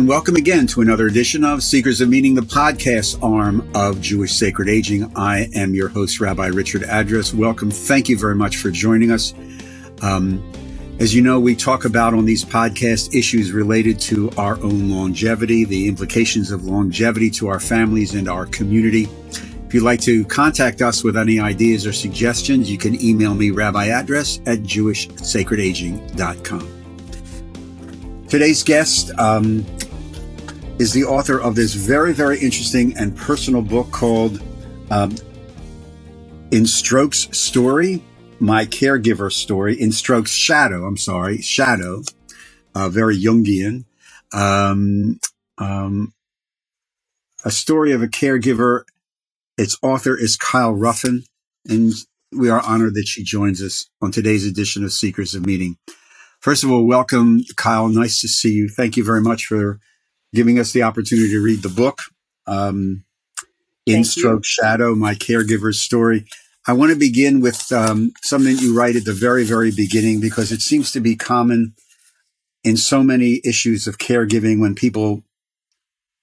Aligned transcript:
and 0.00 0.08
welcome 0.08 0.36
again 0.36 0.66
to 0.66 0.80
another 0.80 1.08
edition 1.08 1.44
of 1.44 1.62
Seekers 1.62 2.00
of 2.00 2.08
Meaning, 2.08 2.34
the 2.34 2.40
podcast 2.40 3.22
arm 3.22 3.70
of 3.74 4.00
Jewish 4.00 4.32
Sacred 4.32 4.66
Aging. 4.66 5.12
I 5.14 5.50
am 5.54 5.74
your 5.74 5.90
host, 5.90 6.20
Rabbi 6.20 6.46
Richard 6.46 6.84
Address. 6.84 7.34
Welcome. 7.34 7.70
Thank 7.70 8.08
you 8.08 8.16
very 8.16 8.34
much 8.34 8.56
for 8.56 8.70
joining 8.70 9.10
us. 9.10 9.34
Um, 10.00 10.42
as 10.98 11.14
you 11.14 11.20
know, 11.20 11.38
we 11.38 11.54
talk 11.54 11.84
about 11.84 12.14
on 12.14 12.24
these 12.24 12.46
podcasts 12.46 13.14
issues 13.14 13.52
related 13.52 14.00
to 14.00 14.30
our 14.38 14.56
own 14.62 14.88
longevity, 14.88 15.66
the 15.66 15.86
implications 15.86 16.50
of 16.50 16.64
longevity 16.64 17.28
to 17.32 17.48
our 17.48 17.60
families 17.60 18.14
and 18.14 18.26
our 18.26 18.46
community. 18.46 19.06
If 19.66 19.74
you'd 19.74 19.82
like 19.82 20.00
to 20.00 20.24
contact 20.24 20.80
us 20.80 21.04
with 21.04 21.18
any 21.18 21.40
ideas 21.40 21.86
or 21.86 21.92
suggestions, 21.92 22.70
you 22.70 22.78
can 22.78 22.98
email 23.04 23.34
me, 23.34 23.50
Rabbi 23.50 23.88
Address 23.88 24.38
at 24.46 24.60
jewishsacredaging.com. 24.60 26.76
Today's 28.30 28.62
guest 28.62 29.10
um, 29.18 29.66
is 30.80 30.94
the 30.94 31.04
author 31.04 31.38
of 31.38 31.54
this 31.54 31.74
very, 31.74 32.10
very 32.10 32.38
interesting 32.38 32.96
and 32.96 33.14
personal 33.14 33.60
book 33.60 33.90
called 33.90 34.42
um, 34.90 35.14
In 36.52 36.64
Stroke's 36.64 37.28
Story, 37.36 38.02
My 38.38 38.64
Caregiver 38.64 39.30
Story, 39.30 39.78
In 39.78 39.92
Stroke's 39.92 40.32
Shadow, 40.32 40.86
I'm 40.86 40.96
sorry, 40.96 41.42
Shadow, 41.42 42.02
uh, 42.74 42.88
very 42.88 43.20
Jungian. 43.20 43.84
Um, 44.32 45.20
um, 45.58 46.14
a 47.44 47.50
story 47.50 47.92
of 47.92 48.00
a 48.02 48.08
caregiver. 48.08 48.84
Its 49.58 49.76
author 49.82 50.18
is 50.18 50.38
Kyle 50.38 50.72
Ruffin, 50.72 51.24
and 51.68 51.92
we 52.32 52.48
are 52.48 52.62
honored 52.62 52.94
that 52.94 53.06
she 53.06 53.22
joins 53.22 53.62
us 53.62 53.84
on 54.00 54.12
today's 54.12 54.46
edition 54.46 54.82
of 54.82 54.94
Seekers 54.94 55.34
of 55.34 55.44
Meaning. 55.44 55.76
First 56.40 56.64
of 56.64 56.70
all, 56.70 56.86
welcome, 56.86 57.42
Kyle. 57.56 57.88
Nice 57.88 58.22
to 58.22 58.28
see 58.28 58.52
you. 58.52 58.70
Thank 58.70 58.96
you 58.96 59.04
very 59.04 59.20
much 59.20 59.44
for 59.44 59.78
giving 60.34 60.58
us 60.58 60.72
the 60.72 60.82
opportunity 60.82 61.30
to 61.30 61.42
read 61.42 61.62
the 61.62 61.68
book, 61.68 61.98
um, 62.46 63.04
In 63.86 64.04
Stroke 64.04 64.44
Shadow, 64.44 64.94
My 64.94 65.14
Caregiver's 65.14 65.80
Story. 65.80 66.26
I 66.66 66.72
want 66.72 66.92
to 66.92 66.98
begin 66.98 67.40
with 67.40 67.72
um, 67.72 68.12
something 68.22 68.56
you 68.58 68.76
write 68.76 68.96
at 68.96 69.04
the 69.04 69.12
very, 69.12 69.44
very 69.44 69.72
beginning 69.72 70.20
because 70.20 70.52
it 70.52 70.60
seems 70.60 70.92
to 70.92 71.00
be 71.00 71.16
common 71.16 71.74
in 72.62 72.76
so 72.76 73.02
many 73.02 73.40
issues 73.44 73.86
of 73.86 73.98
caregiving 73.98 74.60
when 74.60 74.74
people 74.74 75.24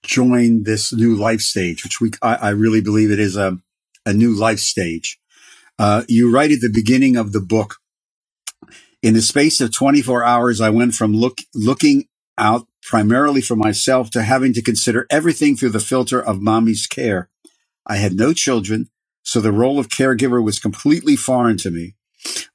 join 0.04 0.64
this 0.64 0.94
new 0.94 1.16
life 1.16 1.42
stage, 1.42 1.84
which 1.84 2.00
we, 2.00 2.12
I, 2.22 2.36
I 2.36 2.50
really 2.50 2.82
believe 2.82 3.12
it 3.12 3.20
is 3.20 3.36
a, 3.36 3.58
a 4.06 4.14
new 4.14 4.34
life 4.34 4.60
stage. 4.60 5.20
Uh, 5.80 6.04
you 6.08 6.32
write 6.32 6.52
at 6.52 6.62
the 6.62 6.72
beginning 6.72 7.18
of 7.18 7.34
the 7.34 7.42
book, 7.42 7.76
in 9.04 9.14
the 9.14 9.22
space 9.22 9.60
of 9.62 9.74
24 9.74 10.24
hours, 10.24 10.62
I 10.62 10.70
went 10.70 10.94
from 10.94 11.14
look, 11.14 11.40
looking 11.54 12.06
out 12.38 12.68
primarily 12.84 13.42
for 13.42 13.56
myself 13.56 14.10
to 14.12 14.24
having 14.24 14.54
to 14.54 14.62
consider 14.62 15.06
everything 15.10 15.56
through 15.56 15.70
the 15.70 15.80
filter 15.80 16.22
of 16.22 16.42
mommy's 16.42 16.88
care. 16.88 17.30
I 17.86 17.98
had 17.98 18.14
no 18.14 18.34
children, 18.34 18.90
so 19.24 19.40
the 19.40 19.52
role 19.52 19.80
of 19.80 19.90
caregiver 19.90 20.44
was 20.44 20.60
completely 20.60 21.16
foreign 21.16 21.58
to 21.58 21.72
me. 21.72 21.96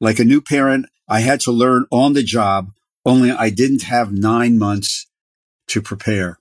Like 0.01 0.19
a 0.19 0.25
new 0.25 0.41
parent, 0.41 0.87
I 1.09 1.20
had 1.20 1.41
to 1.41 1.53
learn 1.53 1.87
on 1.91 2.12
the 2.12 2.23
job, 2.23 2.70
only 3.05 3.31
I 3.31 3.51
didn't 3.51 3.83
have 3.83 4.12
nine 4.12 4.59
months 4.59 5.06
to 5.69 5.83
prepare. 5.83 6.39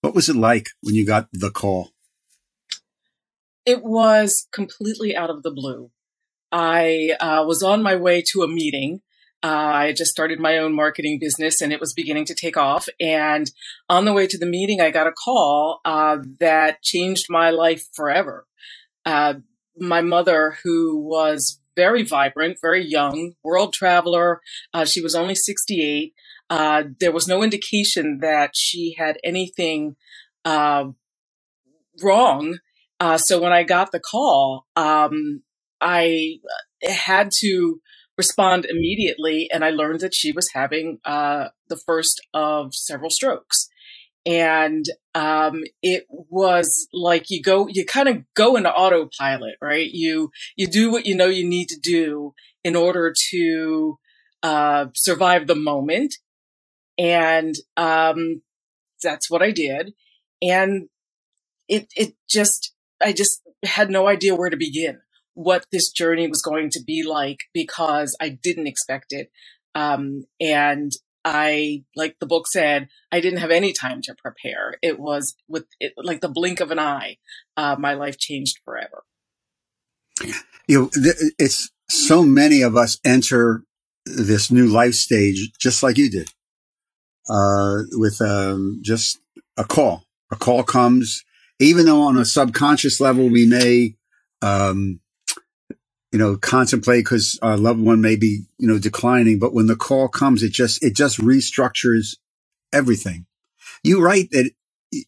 What 0.00 0.14
was 0.14 0.28
it 0.28 0.36
like 0.36 0.68
when 0.82 0.94
you 0.94 1.06
got 1.06 1.28
the 1.32 1.50
call? 1.50 1.90
It 3.66 3.84
was 3.84 4.46
completely 4.52 5.14
out 5.14 5.30
of 5.30 5.42
the 5.42 5.50
blue. 5.50 5.90
I 6.50 7.16
uh, 7.20 7.44
was 7.46 7.62
on 7.62 7.82
my 7.82 7.96
way 7.96 8.22
to 8.32 8.42
a 8.42 8.48
meeting 8.48 9.02
uh, 9.42 9.46
I 9.46 9.92
just 9.92 10.10
started 10.10 10.38
my 10.38 10.58
own 10.58 10.74
marketing 10.74 11.18
business 11.18 11.62
and 11.62 11.72
it 11.72 11.80
was 11.80 11.94
beginning 11.94 12.26
to 12.26 12.34
take 12.34 12.56
off. 12.56 12.88
And 13.00 13.50
on 13.88 14.04
the 14.04 14.12
way 14.12 14.26
to 14.26 14.38
the 14.38 14.46
meeting, 14.46 14.80
I 14.80 14.90
got 14.90 15.06
a 15.06 15.12
call 15.12 15.80
uh, 15.84 16.18
that 16.40 16.82
changed 16.82 17.26
my 17.30 17.50
life 17.50 17.84
forever. 17.94 18.46
Uh, 19.06 19.34
my 19.78 20.02
mother, 20.02 20.58
who 20.62 20.98
was 20.98 21.58
very 21.74 22.02
vibrant, 22.02 22.58
very 22.60 22.84
young, 22.84 23.32
world 23.42 23.72
traveler, 23.72 24.42
uh, 24.74 24.84
she 24.84 25.00
was 25.00 25.14
only 25.14 25.34
68. 25.34 26.12
Uh, 26.50 26.82
there 26.98 27.12
was 27.12 27.26
no 27.26 27.42
indication 27.42 28.18
that 28.20 28.50
she 28.54 28.94
had 28.98 29.16
anything 29.24 29.96
uh, 30.44 30.84
wrong. 32.02 32.58
so 33.16 33.40
when 33.40 33.52
I 33.52 33.62
got 33.62 33.90
the 33.90 34.00
call, 34.00 34.66
um, 34.76 35.42
I 35.80 36.40
had 36.82 37.30
to 37.40 37.80
respond 38.20 38.66
immediately. 38.66 39.48
And 39.50 39.64
I 39.64 39.70
learned 39.70 40.00
that 40.00 40.14
she 40.14 40.30
was 40.30 40.50
having 40.52 40.98
uh, 41.06 41.48
the 41.70 41.80
first 41.86 42.20
of 42.34 42.74
several 42.74 43.08
strokes. 43.08 43.68
And 44.26 44.84
um, 45.14 45.62
it 45.82 46.04
was 46.10 46.86
like 46.92 47.30
you 47.30 47.42
go, 47.42 47.66
you 47.70 47.86
kind 47.86 48.08
of 48.10 48.16
go 48.34 48.56
into 48.56 48.70
autopilot, 48.70 49.54
right? 49.62 49.88
You 49.90 50.30
you 50.56 50.66
do 50.66 50.92
what 50.92 51.06
you 51.06 51.16
know 51.16 51.30
you 51.38 51.48
need 51.48 51.68
to 51.68 51.80
do 51.80 52.34
in 52.62 52.76
order 52.76 53.14
to 53.30 53.98
uh, 54.42 54.86
survive 54.94 55.46
the 55.46 55.54
moment, 55.54 56.16
and 56.98 57.54
um, 57.78 58.42
that's 59.02 59.30
what 59.30 59.40
I 59.40 59.52
did. 59.52 59.94
And 60.42 60.90
it 61.66 61.86
it 61.96 62.14
just 62.28 62.74
I 63.02 63.12
just 63.14 63.40
had 63.64 63.88
no 63.90 64.06
idea 64.06 64.36
where 64.36 64.50
to 64.50 64.66
begin 64.68 65.00
what 65.42 65.64
this 65.72 65.90
journey 65.90 66.28
was 66.28 66.42
going 66.42 66.68
to 66.68 66.82
be 66.86 67.02
like 67.02 67.38
because 67.54 68.14
I 68.20 68.28
didn't 68.28 68.66
expect 68.66 69.06
it. 69.08 69.30
Um, 69.74 70.24
and 70.38 70.92
I, 71.24 71.84
like 71.96 72.16
the 72.20 72.26
book 72.26 72.46
said, 72.46 72.88
I 73.10 73.20
didn't 73.20 73.38
have 73.38 73.50
any 73.50 73.72
time 73.72 74.02
to 74.02 74.14
prepare. 74.22 74.74
It 74.82 75.00
was 75.00 75.34
with 75.48 75.64
it, 75.78 75.94
like 75.96 76.20
the 76.20 76.28
blink 76.28 76.60
of 76.60 76.70
an 76.70 76.78
eye, 76.78 77.16
uh, 77.56 77.76
my 77.78 77.94
life 77.94 78.18
changed 78.18 78.58
forever. 78.66 79.04
You 80.68 80.78
know, 80.78 80.90
it's 81.38 81.70
so 81.88 82.22
many 82.22 82.60
of 82.60 82.76
us 82.76 82.98
enter 83.02 83.64
this 84.04 84.50
new 84.50 84.66
life 84.66 84.94
stage 84.94 85.52
just 85.58 85.82
like 85.82 85.96
you 85.96 86.10
did, 86.10 86.28
uh, 87.30 87.78
with 87.92 88.20
um, 88.20 88.80
just 88.82 89.18
a 89.56 89.64
call. 89.64 90.04
A 90.30 90.36
call 90.36 90.64
comes, 90.64 91.24
even 91.58 91.86
though 91.86 92.02
on 92.02 92.18
a 92.18 92.26
subconscious 92.26 93.00
level 93.00 93.30
we 93.30 93.46
may 93.46 93.96
um, 94.42 95.00
you 96.12 96.18
know, 96.18 96.36
contemplate 96.36 97.04
because 97.04 97.38
our 97.42 97.56
loved 97.56 97.80
one 97.80 98.00
may 98.00 98.16
be, 98.16 98.44
you 98.58 98.68
know, 98.68 98.78
declining. 98.78 99.38
But 99.38 99.54
when 99.54 99.66
the 99.66 99.76
call 99.76 100.08
comes, 100.08 100.42
it 100.42 100.52
just, 100.52 100.82
it 100.84 100.94
just 100.96 101.18
restructures 101.20 102.16
everything. 102.72 103.26
You 103.84 104.02
write 104.02 104.30
that 104.32 104.52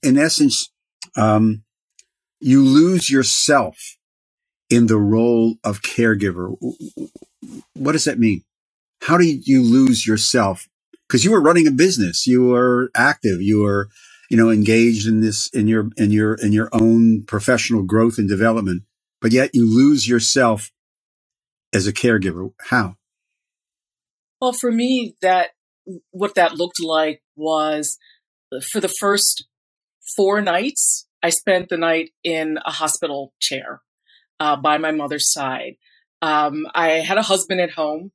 in 0.02 0.18
essence, 0.18 0.70
um, 1.16 1.64
you 2.40 2.62
lose 2.62 3.10
yourself 3.10 3.96
in 4.70 4.86
the 4.86 4.98
role 4.98 5.56
of 5.64 5.82
caregiver. 5.82 6.56
What 7.74 7.92
does 7.92 8.04
that 8.06 8.18
mean? 8.18 8.42
How 9.02 9.18
do 9.18 9.24
you 9.24 9.62
lose 9.62 10.06
yourself? 10.06 10.68
Because 11.08 11.24
you 11.24 11.30
were 11.30 11.42
running 11.42 11.66
a 11.66 11.70
business, 11.72 12.26
you 12.26 12.44
were 12.44 12.90
active, 12.96 13.40
you 13.42 13.62
were, 13.62 13.88
you 14.30 14.36
know, 14.36 14.50
engaged 14.50 15.06
in 15.06 15.20
this 15.20 15.48
in 15.50 15.68
your 15.68 15.90
in 15.96 16.10
your 16.10 16.34
in 16.34 16.52
your 16.52 16.68
own 16.72 17.22
professional 17.24 17.82
growth 17.82 18.18
and 18.18 18.28
development, 18.28 18.82
but 19.20 19.32
yet 19.32 19.50
you 19.54 19.68
lose 19.72 20.08
yourself 20.08 20.70
as 21.72 21.86
a 21.86 21.92
caregiver? 21.92 22.52
How? 22.68 22.96
Well, 24.40 24.52
for 24.52 24.72
me, 24.72 25.16
that 25.22 25.50
what 26.10 26.34
that 26.34 26.56
looked 26.56 26.82
like 26.82 27.22
was 27.36 27.98
for 28.72 28.80
the 28.80 28.88
first 28.88 29.46
four 30.16 30.40
nights, 30.40 31.06
I 31.22 31.30
spent 31.30 31.68
the 31.68 31.76
night 31.76 32.10
in 32.24 32.58
a 32.64 32.72
hospital 32.72 33.32
chair 33.40 33.82
uh, 34.40 34.56
by 34.56 34.78
my 34.78 34.90
mother's 34.90 35.32
side. 35.32 35.76
Um, 36.20 36.66
I 36.74 36.90
had 37.00 37.18
a 37.18 37.22
husband 37.22 37.60
at 37.60 37.70
home, 37.70 38.12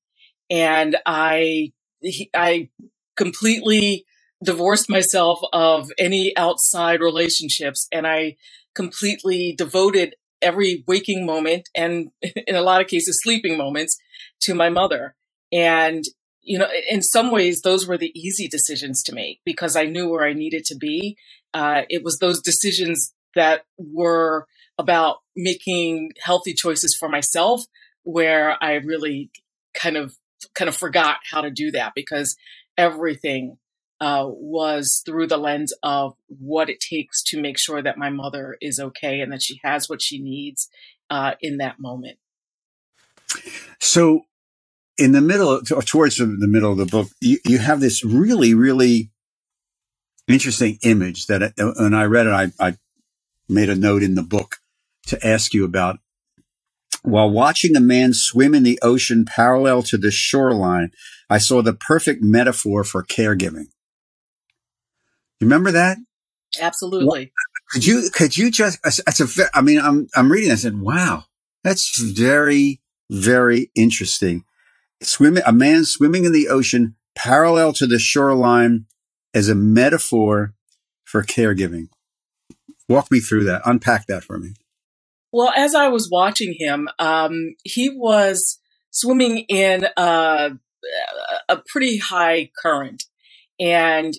and 0.49 0.97
I 1.05 1.71
he, 2.01 2.29
I 2.33 2.69
completely 3.15 4.05
divorced 4.43 4.89
myself 4.89 5.39
of 5.51 5.89
any 5.97 6.35
outside 6.37 7.01
relationships, 7.01 7.87
and 7.91 8.05
I 8.05 8.37
completely 8.75 9.55
devoted 9.57 10.15
every 10.41 10.83
waking 10.87 11.25
moment 11.25 11.69
and 11.75 12.09
in 12.21 12.55
a 12.55 12.61
lot 12.61 12.81
of 12.81 12.87
cases 12.87 13.19
sleeping 13.21 13.57
moments 13.57 13.97
to 14.41 14.53
my 14.53 14.69
mother. 14.69 15.15
And, 15.51 16.03
you 16.41 16.59
know, 16.59 16.67
in 16.89 17.01
some 17.01 17.31
ways, 17.31 17.61
those 17.61 17.87
were 17.87 17.97
the 17.97 18.17
easy 18.17 18.47
decisions 18.47 19.03
to 19.03 19.15
make 19.15 19.41
because 19.45 19.75
I 19.75 19.85
knew 19.85 20.09
where 20.09 20.25
I 20.25 20.33
needed 20.33 20.65
to 20.65 20.75
be. 20.75 21.17
Uh, 21.53 21.83
it 21.89 22.03
was 22.03 22.19
those 22.19 22.41
decisions 22.41 23.13
that 23.35 23.63
were 23.77 24.47
about 24.77 25.17
making 25.35 26.11
healthy 26.21 26.53
choices 26.53 26.95
for 26.97 27.09
myself 27.09 27.63
where 28.03 28.57
I 28.61 28.73
really 28.73 29.31
kind 29.73 29.97
of, 29.97 30.15
kind 30.55 30.69
of 30.69 30.75
forgot 30.75 31.17
how 31.29 31.41
to 31.41 31.49
do 31.49 31.71
that 31.71 31.93
because 31.95 32.35
everything 32.77 33.57
uh, 33.99 34.25
was 34.27 35.01
through 35.05 35.27
the 35.27 35.37
lens 35.37 35.73
of 35.83 36.13
what 36.27 36.69
it 36.69 36.79
takes 36.79 37.23
to 37.23 37.41
make 37.41 37.57
sure 37.57 37.81
that 37.81 37.97
my 37.97 38.09
mother 38.09 38.57
is 38.61 38.79
okay 38.79 39.21
and 39.21 39.31
that 39.31 39.41
she 39.41 39.59
has 39.63 39.89
what 39.89 40.01
she 40.01 40.21
needs 40.21 40.69
uh, 41.09 41.33
in 41.41 41.57
that 41.57 41.79
moment. 41.79 42.17
So, 43.79 44.25
in 44.97 45.11
the 45.11 45.21
middle, 45.21 45.61
towards 45.61 46.17
the 46.17 46.25
middle 46.39 46.71
of 46.71 46.77
the 46.77 46.85
book, 46.85 47.07
you, 47.21 47.37
you 47.45 47.59
have 47.59 47.79
this 47.79 48.03
really, 48.03 48.53
really 48.53 49.11
interesting 50.27 50.79
image 50.81 51.27
that 51.27 51.53
when 51.57 51.93
I 51.93 52.05
read 52.05 52.27
it, 52.27 52.31
I, 52.31 52.51
I 52.59 52.77
made 53.47 53.69
a 53.69 53.75
note 53.75 54.03
in 54.03 54.15
the 54.15 54.23
book 54.23 54.57
to 55.07 55.25
ask 55.25 55.53
you 55.53 55.63
about. 55.65 55.99
While 57.03 57.29
watching 57.29 57.75
a 57.75 57.81
man 57.81 58.13
swim 58.13 58.53
in 58.53 58.63
the 58.63 58.79
ocean 58.81 59.23
parallel 59.23 59.83
to 59.83 59.97
the 59.97 60.11
shoreline, 60.11 60.91
I 61.29 61.37
saw 61.37 61.61
the 61.61 61.73
perfect 61.73 62.21
metaphor 62.21 62.83
for 62.83 63.03
caregiving. 63.03 63.67
You 65.39 65.47
remember 65.47 65.71
that? 65.71 65.97
Absolutely. 66.59 67.31
Could 67.71 67.85
you, 67.85 68.09
could 68.11 68.37
you 68.37 68.49
just, 68.49 68.79
that's 68.83 69.19
a, 69.19 69.45
I 69.53 69.61
mean, 69.61 69.79
I'm, 69.79 70.07
I'm 70.15 70.31
reading, 70.31 70.51
I 70.51 70.55
said, 70.55 70.79
wow, 70.79 71.25
that's 71.63 71.99
very, 72.01 72.81
very 73.09 73.71
interesting. 73.75 74.45
Swimming, 75.03 75.43
a 75.45 75.51
man 75.51 75.85
swimming 75.85 76.25
in 76.25 76.31
the 76.31 76.47
ocean 76.47 76.95
parallel 77.15 77.73
to 77.73 77.87
the 77.87 77.99
shoreline 77.99 78.85
as 79.33 79.49
a 79.49 79.55
metaphor 79.55 80.53
for 81.03 81.23
caregiving. 81.23 81.89
Walk 82.89 83.11
me 83.11 83.19
through 83.19 83.43
that. 83.43 83.61
Unpack 83.65 84.07
that 84.07 84.23
for 84.23 84.37
me. 84.39 84.53
Well, 85.31 85.51
as 85.55 85.75
I 85.75 85.89
was 85.89 86.09
watching 86.09 86.55
him, 86.57 86.87
um, 86.99 87.55
he 87.63 87.89
was 87.89 88.59
swimming 88.91 89.39
in 89.49 89.85
a, 89.97 90.51
a 91.49 91.57
pretty 91.67 91.97
high 91.97 92.49
current, 92.61 93.03
and 93.59 94.13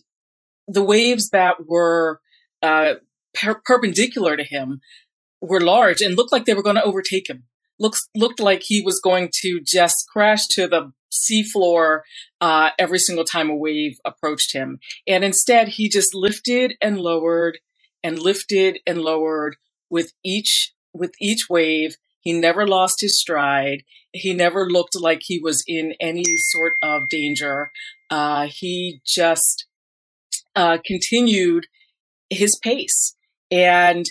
the 0.68 0.84
waves 0.84 1.30
that 1.30 1.66
were 1.66 2.20
uh, 2.62 2.94
per- 3.34 3.60
perpendicular 3.64 4.36
to 4.36 4.44
him 4.44 4.80
were 5.40 5.60
large 5.60 6.00
and 6.00 6.16
looked 6.16 6.32
like 6.32 6.44
they 6.44 6.54
were 6.54 6.62
going 6.62 6.76
to 6.76 6.84
overtake 6.84 7.28
him. 7.28 7.44
Looks 7.80 8.08
looked 8.14 8.40
like 8.40 8.62
he 8.64 8.82
was 8.82 9.00
going 9.00 9.30
to 9.40 9.60
just 9.64 10.06
crash 10.12 10.46
to 10.48 10.66
the 10.66 10.92
seafloor 11.10 12.00
uh, 12.40 12.70
every 12.78 12.98
single 12.98 13.24
time 13.24 13.50
a 13.50 13.56
wave 13.56 13.98
approached 14.04 14.52
him, 14.52 14.80
and 15.06 15.24
instead 15.24 15.68
he 15.68 15.88
just 15.88 16.14
lifted 16.14 16.74
and 16.82 17.00
lowered 17.00 17.58
and 18.02 18.18
lifted 18.18 18.80
and 18.86 19.00
lowered 19.00 19.56
with 19.90 20.12
each 20.24 20.74
with 20.92 21.12
each 21.20 21.48
wave. 21.48 21.96
He 22.20 22.32
never 22.32 22.66
lost 22.66 23.00
his 23.00 23.18
stride. 23.20 23.84
He 24.12 24.34
never 24.34 24.68
looked 24.68 25.00
like 25.00 25.20
he 25.22 25.38
was 25.38 25.62
in 25.66 25.94
any 26.00 26.36
sort 26.36 26.72
of 26.82 27.08
danger. 27.08 27.70
Uh, 28.10 28.48
he 28.50 29.00
just 29.06 29.66
uh, 30.58 30.76
continued 30.84 31.68
his 32.30 32.58
pace. 32.58 33.14
And 33.48 34.04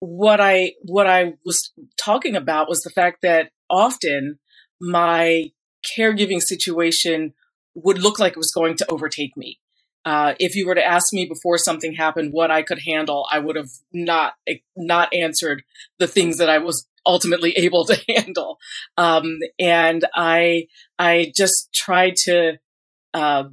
what 0.00 0.40
I 0.40 0.72
what 0.82 1.06
I 1.06 1.34
was 1.44 1.72
talking 2.02 2.34
about 2.34 2.68
was 2.68 2.82
the 2.82 2.90
fact 2.90 3.18
that 3.22 3.50
often 3.70 4.40
my 4.80 5.52
caregiving 5.96 6.42
situation 6.42 7.34
would 7.74 7.98
look 7.98 8.18
like 8.18 8.32
it 8.32 8.38
was 8.38 8.50
going 8.52 8.76
to 8.78 8.90
overtake 8.90 9.36
me. 9.36 9.60
Uh, 10.04 10.34
if 10.40 10.56
you 10.56 10.66
were 10.66 10.74
to 10.74 10.84
ask 10.84 11.12
me 11.12 11.24
before 11.26 11.56
something 11.56 11.94
happened 11.94 12.32
what 12.32 12.50
I 12.50 12.62
could 12.62 12.80
handle, 12.84 13.28
I 13.30 13.38
would 13.38 13.54
have 13.54 13.70
not 13.92 14.32
not 14.76 15.14
answered 15.14 15.62
the 16.00 16.08
things 16.08 16.38
that 16.38 16.50
I 16.50 16.58
was 16.58 16.88
ultimately 17.06 17.52
able 17.56 17.84
to 17.84 17.96
handle. 18.08 18.58
Um, 18.96 19.38
and 19.60 20.04
I 20.16 20.66
I 20.98 21.32
just 21.36 21.72
tried 21.72 22.16
to 22.24 22.58
uh, 23.14 23.44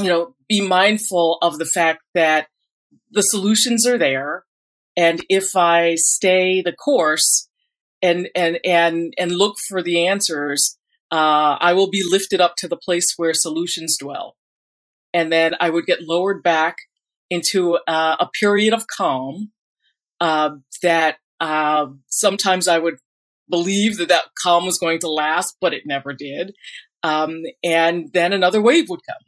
you 0.00 0.06
know 0.08 0.34
be 0.48 0.60
mindful 0.60 1.38
of 1.42 1.58
the 1.58 1.66
fact 1.66 2.02
that 2.14 2.48
the 3.10 3.22
solutions 3.22 3.86
are 3.86 3.98
there, 3.98 4.44
and 4.96 5.24
if 5.28 5.56
I 5.56 5.94
stay 5.96 6.62
the 6.62 6.72
course 6.72 7.48
and 8.02 8.28
and 8.34 8.58
and 8.64 9.14
and 9.18 9.32
look 9.32 9.56
for 9.68 9.82
the 9.82 10.06
answers, 10.06 10.78
uh, 11.10 11.56
I 11.60 11.72
will 11.72 11.90
be 11.90 12.02
lifted 12.08 12.40
up 12.40 12.54
to 12.58 12.68
the 12.68 12.76
place 12.76 13.14
where 13.16 13.34
solutions 13.34 13.96
dwell. 13.98 14.36
And 15.14 15.32
then 15.32 15.54
I 15.58 15.70
would 15.70 15.86
get 15.86 16.02
lowered 16.02 16.42
back 16.42 16.76
into 17.30 17.78
uh, 17.86 18.16
a 18.20 18.28
period 18.38 18.74
of 18.74 18.86
calm 18.86 19.52
uh, 20.20 20.50
that 20.82 21.16
uh, 21.40 21.86
sometimes 22.08 22.68
I 22.68 22.78
would 22.78 22.98
believe 23.48 23.96
that 23.98 24.08
that 24.08 24.24
calm 24.42 24.66
was 24.66 24.78
going 24.78 25.00
to 25.00 25.10
last, 25.10 25.56
but 25.60 25.72
it 25.72 25.84
never 25.86 26.12
did. 26.12 26.54
Um, 27.02 27.42
and 27.62 28.10
then 28.12 28.32
another 28.32 28.60
wave 28.60 28.88
would 28.88 29.00
come, 29.08 29.22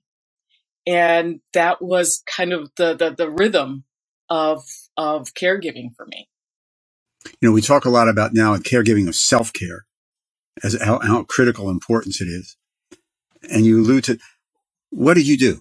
and 0.86 1.40
that 1.52 1.82
was 1.82 2.22
kind 2.26 2.52
of 2.52 2.70
the 2.76 2.94
the, 2.94 3.10
the 3.10 3.30
rhythm 3.30 3.84
of 4.28 4.64
of 4.96 5.28
caregiving 5.34 5.94
for 5.96 6.06
me. 6.06 6.28
You 7.40 7.48
know, 7.48 7.52
we 7.52 7.60
talk 7.60 7.84
a 7.84 7.90
lot 7.90 8.08
about 8.08 8.32
now 8.32 8.56
caregiving 8.56 9.08
of 9.08 9.14
self 9.14 9.52
care 9.52 9.84
as 10.62 10.80
how, 10.80 11.00
how 11.00 11.24
critical 11.24 11.70
importance 11.70 12.20
it 12.20 12.28
is, 12.28 12.56
and 13.50 13.66
you 13.66 13.80
allude 13.80 14.04
to 14.04 14.18
what 14.90 15.14
did 15.14 15.26
you 15.26 15.36
do 15.36 15.60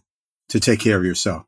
to 0.49 0.59
take 0.59 0.79
care 0.79 0.97
of 0.97 1.05
yourself? 1.05 1.45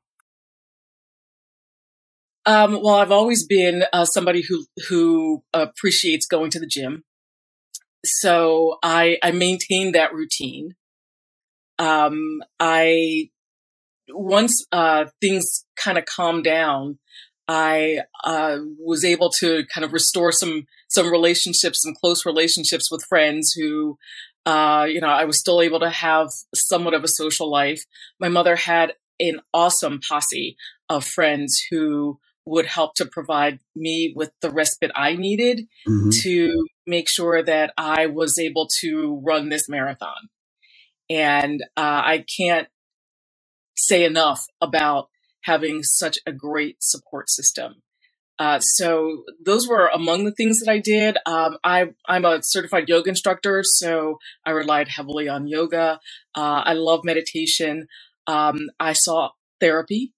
Um, 2.46 2.82
well, 2.82 2.96
I've 2.96 3.12
always 3.12 3.46
been 3.46 3.84
uh, 3.94 4.06
somebody 4.06 4.42
who 4.42 4.66
who 4.90 5.44
appreciates 5.54 6.26
going 6.26 6.50
to 6.52 6.60
the 6.60 6.68
gym, 6.68 7.04
so 8.04 8.78
I 8.84 9.18
I 9.22 9.32
maintained 9.32 9.96
that 9.96 10.14
routine. 10.14 10.76
Um, 11.78 12.42
I 12.60 13.30
once 14.10 14.66
uh, 14.72 15.06
things 15.20 15.66
kind 15.76 15.98
of 15.98 16.06
calmed 16.06 16.44
down, 16.44 17.00
I 17.48 18.00
uh, 18.24 18.58
was 18.80 19.04
able 19.04 19.30
to 19.40 19.66
kind 19.74 19.84
of 19.84 19.94
restore 19.94 20.32
some 20.32 20.66
some 20.90 21.10
relationships, 21.10 21.82
some 21.82 21.94
close 21.94 22.26
relationships 22.26 22.92
with 22.92 23.06
friends 23.08 23.54
who 23.54 23.98
uh, 24.46 24.88
you 24.90 25.00
know, 25.00 25.08
I 25.08 25.26
was 25.26 25.40
still 25.40 25.62
able 25.62 25.80
to 25.82 25.90
have 25.90 26.30
somewhat 26.56 26.94
of 26.94 27.04
a 27.04 27.08
social 27.08 27.50
life. 27.50 27.84
My 28.20 28.30
mother 28.30 28.56
had 28.56 28.94
an 29.20 29.40
awesome 29.54 30.00
posse 30.08 30.58
of 30.90 31.06
friends 31.06 31.62
who 31.70 32.20
would 32.46 32.66
help 32.66 32.96
to 32.96 33.06
provide 33.06 33.60
me 33.76 34.14
with 34.16 34.32
the 34.42 34.50
respite 34.50 34.92
I 34.96 35.16
needed 35.16 35.68
mm-hmm. 35.88 36.10
to 36.22 36.68
make 36.88 37.08
sure 37.08 37.44
that 37.44 37.72
I 37.78 38.08
was 38.08 38.40
able 38.40 38.68
to 38.82 39.22
run 39.24 39.50
this 39.50 39.70
marathon. 39.70 40.30
And 41.08 41.62
uh, 41.78 42.02
I 42.04 42.26
can't 42.38 42.68
say 43.76 44.04
enough 44.04 44.44
about 44.60 45.10
having 45.44 45.84
such 45.84 46.20
a 46.26 46.32
great 46.32 46.78
support 46.82 47.30
system. 47.30 47.82
Uh, 48.42 48.60
so 48.60 49.24
those 49.46 49.68
were 49.68 49.88
among 49.94 50.26
the 50.26 50.32
things 50.32 50.60
that 50.60 50.72
I 50.72 50.80
did. 50.80 51.18
Um, 51.28 51.58
I, 51.64 51.90
am 52.10 52.26
a 52.26 52.40
certified 52.42 52.90
yoga 52.90 53.10
instructor, 53.10 53.62
so 53.64 54.18
I 54.44 54.50
relied 54.50 54.88
heavily 54.88 55.30
on 55.30 55.48
yoga. 55.48 56.00
Uh, 56.36 56.64
I 56.66 56.74
love 56.74 57.02
meditation. 57.04 57.88
Um, 58.26 58.70
I 58.80 58.94
saw 58.94 59.30
therapy. 59.60 60.14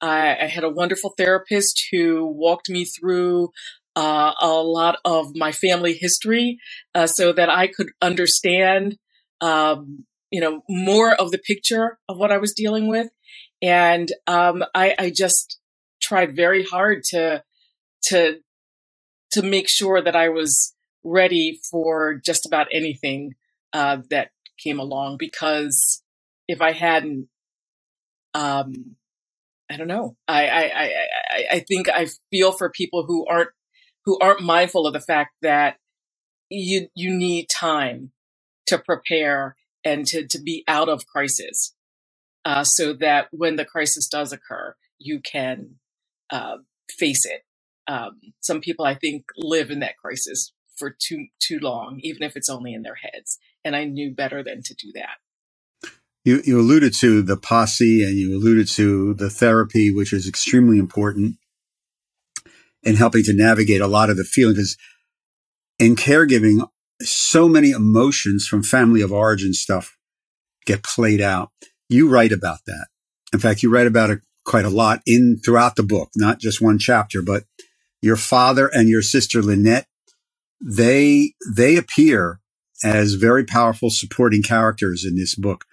I, 0.00 0.36
I, 0.42 0.46
had 0.46 0.64
a 0.64 0.70
wonderful 0.70 1.14
therapist 1.16 1.80
who 1.92 2.26
walked 2.26 2.68
me 2.68 2.84
through 2.84 3.50
uh, 3.94 4.32
a 4.40 4.48
lot 4.48 4.98
of 5.04 5.36
my 5.36 5.52
family 5.52 5.92
history 5.92 6.58
uh, 6.96 7.06
so 7.06 7.32
that 7.32 7.48
I 7.48 7.68
could 7.68 7.90
understand, 8.00 8.96
um, 9.40 10.04
you 10.32 10.40
know, 10.40 10.62
more 10.68 11.12
of 11.12 11.30
the 11.30 11.38
picture 11.38 11.98
of 12.08 12.16
what 12.16 12.32
I 12.32 12.38
was 12.38 12.54
dealing 12.54 12.88
with. 12.88 13.08
And 13.60 14.10
um, 14.26 14.64
I, 14.74 14.94
I 14.98 15.12
just 15.14 15.60
tried 16.00 16.34
very 16.34 16.64
hard 16.64 17.04
to 17.10 17.44
to 18.06 18.38
to 19.32 19.42
make 19.42 19.68
sure 19.68 20.02
that 20.02 20.16
I 20.16 20.30
was 20.30 20.74
ready 21.04 21.60
for 21.70 22.14
just 22.24 22.46
about 22.46 22.66
anything 22.72 23.34
uh, 23.72 23.98
that 24.10 24.30
came 24.58 24.80
along. 24.80 25.18
Because 25.18 26.02
if 26.48 26.60
I 26.60 26.72
hadn't, 26.72 27.28
um, 28.34 28.96
I 29.70 29.76
don't 29.76 29.86
know. 29.86 30.16
I, 30.26 30.46
I 30.46 30.62
I 30.74 31.44
I 31.52 31.58
think 31.60 31.90
I 31.90 32.08
feel 32.30 32.52
for 32.52 32.70
people 32.70 33.04
who 33.06 33.26
aren't 33.26 33.50
who 34.06 34.18
aren't 34.18 34.40
mindful 34.40 34.86
of 34.86 34.94
the 34.94 35.00
fact 35.00 35.32
that 35.42 35.76
you 36.48 36.88
you 36.94 37.14
need 37.14 37.48
time 37.50 38.12
to 38.68 38.78
prepare 38.78 39.56
and 39.84 40.06
to 40.08 40.26
to 40.26 40.40
be 40.40 40.64
out 40.68 40.88
of 40.88 41.06
crisis, 41.06 41.74
uh, 42.44 42.64
so 42.64 42.92
that 42.94 43.28
when 43.32 43.56
the 43.56 43.64
crisis 43.64 44.08
does 44.08 44.32
occur, 44.32 44.76
you 44.98 45.20
can 45.20 45.76
uh, 46.30 46.58
face 46.90 47.26
it 47.26 47.42
um, 47.86 48.20
some 48.40 48.60
people 48.60 48.84
I 48.84 48.94
think 48.94 49.24
live 49.36 49.70
in 49.70 49.80
that 49.80 49.96
crisis 49.98 50.52
for 50.76 50.96
too 50.98 51.26
too 51.40 51.58
long, 51.60 52.00
even 52.02 52.22
if 52.22 52.36
it's 52.36 52.48
only 52.48 52.74
in 52.74 52.82
their 52.82 52.96
heads. 52.96 53.38
And 53.64 53.76
I 53.76 53.84
knew 53.84 54.12
better 54.14 54.42
than 54.42 54.62
to 54.62 54.74
do 54.74 54.92
that. 54.94 55.16
You 56.24 56.42
you 56.44 56.60
alluded 56.60 56.94
to 56.94 57.22
the 57.22 57.36
posse 57.36 58.04
and 58.04 58.16
you 58.16 58.36
alluded 58.36 58.68
to 58.70 59.14
the 59.14 59.30
therapy, 59.30 59.92
which 59.92 60.12
is 60.12 60.28
extremely 60.28 60.78
important 60.78 61.36
in 62.82 62.96
helping 62.96 63.24
to 63.24 63.34
navigate 63.34 63.80
a 63.80 63.86
lot 63.86 64.10
of 64.10 64.16
the 64.16 64.24
feelings. 64.24 64.76
In 65.78 65.96
caregiving, 65.96 66.68
so 67.02 67.48
many 67.48 67.70
emotions 67.72 68.46
from 68.48 68.62
family 68.62 69.02
of 69.02 69.12
origin 69.12 69.54
stuff 69.54 69.96
get 70.66 70.82
played 70.84 71.20
out. 71.20 71.50
You 71.88 72.08
write 72.08 72.32
about 72.32 72.60
that. 72.66 72.88
In 73.32 73.40
fact, 73.40 73.62
you 73.62 73.72
write 73.72 73.86
about 73.88 74.10
it 74.10 74.20
quite 74.44 74.64
a 74.66 74.70
lot 74.70 75.00
in 75.06 75.40
throughout 75.44 75.76
the 75.76 75.82
book, 75.84 76.10
not 76.16 76.40
just 76.40 76.60
one 76.62 76.78
chapter, 76.78 77.22
but 77.22 77.44
your 78.02 78.16
father 78.16 78.68
and 78.68 78.88
your 78.88 79.02
sister 79.02 79.42
Lynette, 79.42 79.86
they, 80.60 81.34
they 81.56 81.76
appear 81.76 82.40
as 82.84 83.14
very 83.14 83.44
powerful 83.44 83.90
supporting 83.90 84.42
characters 84.42 85.04
in 85.04 85.16
this 85.16 85.34
book. 85.36 85.64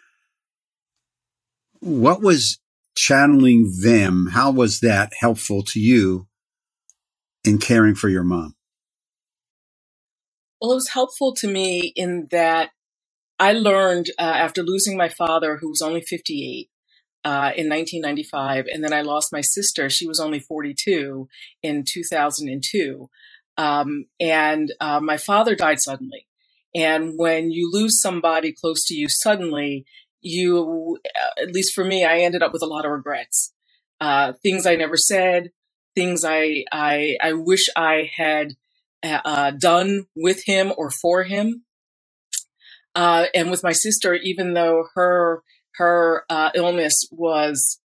What 1.82 2.22
was 2.22 2.60
channeling 2.96 3.74
them, 3.82 4.30
how 4.34 4.52
was 4.52 4.82
that 4.82 5.14
helpful 5.20 5.64
to 5.64 5.80
you 5.80 6.28
in 7.46 7.60
caring 7.60 7.96
for 7.96 8.10
your 8.10 8.24
mom? 8.24 8.56
Well, 10.62 10.72
it 10.72 10.76
was 10.76 10.90
helpful 10.90 11.34
to 11.36 11.48
me 11.48 11.94
in 11.96 12.28
that 12.32 12.72
I 13.40 13.54
learned 13.54 14.08
uh, 14.20 14.24
after 14.24 14.62
losing 14.62 14.98
my 14.98 15.08
father, 15.08 15.58
who 15.58 15.70
was 15.70 15.82
only 15.82 16.02
58, 16.02 16.70
uh, 17.26 17.52
in 17.56 17.70
1995, 17.70 18.66
and 18.68 18.84
then 18.84 18.94
I 18.94 19.02
lost 19.02 19.32
my 19.32 19.42
sister. 19.42 19.90
She 19.90 20.08
was 20.08 20.20
only 20.20 20.40
42 20.40 21.28
in 21.62 21.84
2002. 21.88 23.10
Um, 23.58 24.06
and 24.20 24.74
uh, 24.80 25.00
my 25.02 25.18
father 25.18 25.56
died 25.56 25.82
suddenly. 25.82 26.28
And 26.74 27.18
when 27.18 27.52
you 27.52 27.70
lose 27.72 28.02
somebody 28.02 28.54
close 28.54 28.86
to 28.86 28.96
you 28.96 29.08
suddenly, 29.10 29.86
you, 30.22 30.98
uh, 31.06 31.42
at 31.42 31.52
least 31.52 31.74
for 31.74 31.84
me, 31.84 32.06
I 32.06 32.20
ended 32.20 32.44
up 32.44 32.54
with 32.54 32.62
a 32.62 32.68
lot 32.68 32.86
of 32.86 32.92
regrets. 32.92 33.54
Uh, 34.00 34.34
things 34.44 34.66
I 34.66 34.76
never 34.76 34.96
said, 34.96 35.52
things 35.96 36.24
I, 36.24 36.64
I, 36.72 37.18
I 37.22 37.34
wish 37.34 37.68
I 37.76 38.10
had 38.16 38.56
uh, 39.04 39.22
uh 39.24 39.52
done 39.52 40.06
with 40.16 40.44
him 40.46 40.72
or 40.78 40.90
for 40.90 41.24
him. 41.24 41.64
Uh, 42.96 43.26
and 43.34 43.52
with 43.52 43.64
my 43.64 43.72
sister, 43.72 44.14
even 44.16 44.54
though 44.54 44.86
her 44.96 45.44
her 45.76 46.26
uh, 46.30 46.50
illness 46.56 47.08
was 47.12 47.80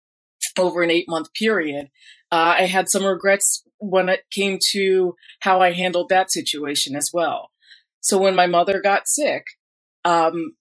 over 0.58 0.82
an 0.82 0.92
eight 0.92 1.10
month 1.10 1.34
period, 1.34 1.90
uh, 2.32 2.56
I 2.60 2.66
had 2.66 2.90
some 2.90 3.06
regrets 3.06 3.64
when 3.80 4.10
it 4.10 4.22
came 4.32 4.60
to 4.72 5.16
how 5.42 5.60
I 5.60 5.72
handled 5.72 6.10
that 6.10 6.32
situation 6.32 6.96
as 6.96 7.10
well. 7.14 7.52
So 8.00 8.18
when 8.18 8.36
my 8.36 8.48
mother 8.48 8.82
got 8.82 9.08
sick, 9.08 9.44
um, 10.06 10.56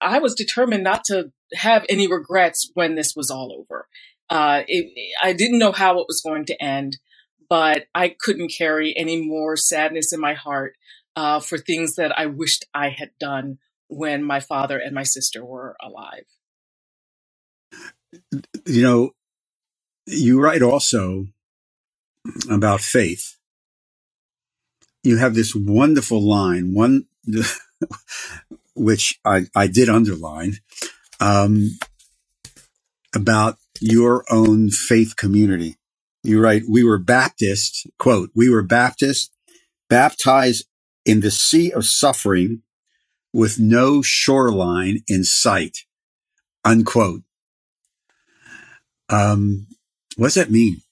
I 0.00 0.18
was 0.18 0.34
determined 0.34 0.84
not 0.84 1.04
to 1.04 1.32
have 1.54 1.84
any 1.88 2.06
regrets 2.06 2.70
when 2.74 2.94
this 2.94 3.14
was 3.16 3.30
all 3.30 3.56
over. 3.58 3.86
Uh, 4.30 4.62
it, 4.66 4.92
I 5.22 5.32
didn't 5.32 5.58
know 5.58 5.72
how 5.72 5.98
it 5.98 6.06
was 6.06 6.20
going 6.24 6.44
to 6.46 6.62
end, 6.62 6.98
but 7.48 7.84
I 7.94 8.14
couldn't 8.18 8.52
carry 8.56 8.94
any 8.96 9.20
more 9.22 9.56
sadness 9.56 10.12
in 10.12 10.20
my 10.20 10.34
heart 10.34 10.76
uh, 11.16 11.40
for 11.40 11.58
things 11.58 11.96
that 11.96 12.16
I 12.16 12.26
wished 12.26 12.66
I 12.74 12.90
had 12.90 13.10
done 13.18 13.58
when 13.88 14.22
my 14.22 14.40
father 14.40 14.78
and 14.78 14.94
my 14.94 15.02
sister 15.02 15.44
were 15.44 15.76
alive. 15.82 16.24
You 18.66 18.82
know, 18.82 19.10
you 20.06 20.40
write 20.40 20.62
also 20.62 21.26
about 22.50 22.80
faith. 22.80 23.36
You 25.02 25.16
have 25.16 25.34
this 25.34 25.54
wonderful 25.54 26.20
line, 26.20 26.74
one 26.74 27.06
which 28.74 29.18
I, 29.24 29.46
I 29.54 29.66
did 29.66 29.88
underline, 29.88 30.58
um, 31.20 31.78
about 33.14 33.56
your 33.80 34.24
own 34.30 34.70
faith 34.70 35.16
community. 35.16 35.77
You 36.28 36.42
write, 36.42 36.64
we 36.68 36.84
were 36.84 36.98
Baptist, 36.98 37.86
quote, 37.98 38.30
we 38.34 38.50
were 38.50 38.62
Baptist, 38.62 39.32
baptized 39.88 40.66
in 41.06 41.20
the 41.20 41.30
sea 41.30 41.72
of 41.72 41.86
suffering 41.86 42.60
with 43.32 43.58
no 43.58 44.02
shoreline 44.02 44.98
in 45.08 45.24
sight, 45.24 45.78
unquote. 46.66 47.22
Um, 49.08 49.68
what 50.16 50.26
does 50.26 50.34
that 50.34 50.50
mean? 50.50 50.82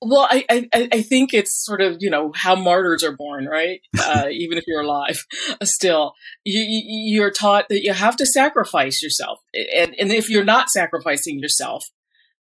Well, 0.00 0.28
I, 0.30 0.44
I, 0.48 0.88
I 0.92 1.02
think 1.02 1.34
it's 1.34 1.64
sort 1.64 1.80
of, 1.80 1.96
you 1.98 2.10
know, 2.10 2.30
how 2.32 2.54
martyrs 2.54 3.02
are 3.02 3.16
born, 3.16 3.46
right? 3.46 3.80
Uh, 3.98 4.28
even 4.30 4.56
if 4.56 4.64
you're 4.68 4.82
alive 4.82 5.26
still, 5.64 6.12
you, 6.44 6.62
you're 6.62 7.30
taught 7.32 7.68
that 7.70 7.82
you 7.82 7.92
have 7.92 8.14
to 8.16 8.24
sacrifice 8.24 9.02
yourself. 9.02 9.40
And, 9.76 9.96
and 9.98 10.12
if 10.12 10.30
you're 10.30 10.44
not 10.44 10.70
sacrificing 10.70 11.40
yourself, 11.40 11.84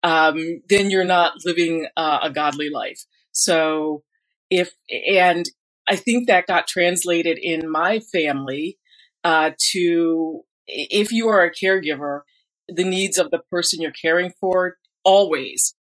um, 0.04 0.62
then 0.70 0.90
you're 0.90 1.06
not 1.06 1.34
living 1.46 1.88
uh, 1.98 2.20
a 2.24 2.30
godly 2.30 2.70
life. 2.70 3.00
So 3.32 4.04
if, 4.50 4.72
and 5.10 5.46
I 5.88 5.96
think 5.96 6.28
that 6.28 6.48
got 6.48 6.68
translated 6.68 7.40
in 7.42 7.70
my 7.70 8.00
family 8.00 8.78
uh, 9.24 9.52
to 9.72 10.42
if 10.68 11.12
you 11.12 11.28
are 11.28 11.44
a 11.44 11.52
caregiver, 11.52 12.22
the 12.68 12.84
needs 12.84 13.18
of 13.18 13.32
the 13.32 13.42
person 13.52 13.82
you're 13.82 13.92
caring 13.92 14.32
for 14.40 14.78
always 15.04 15.76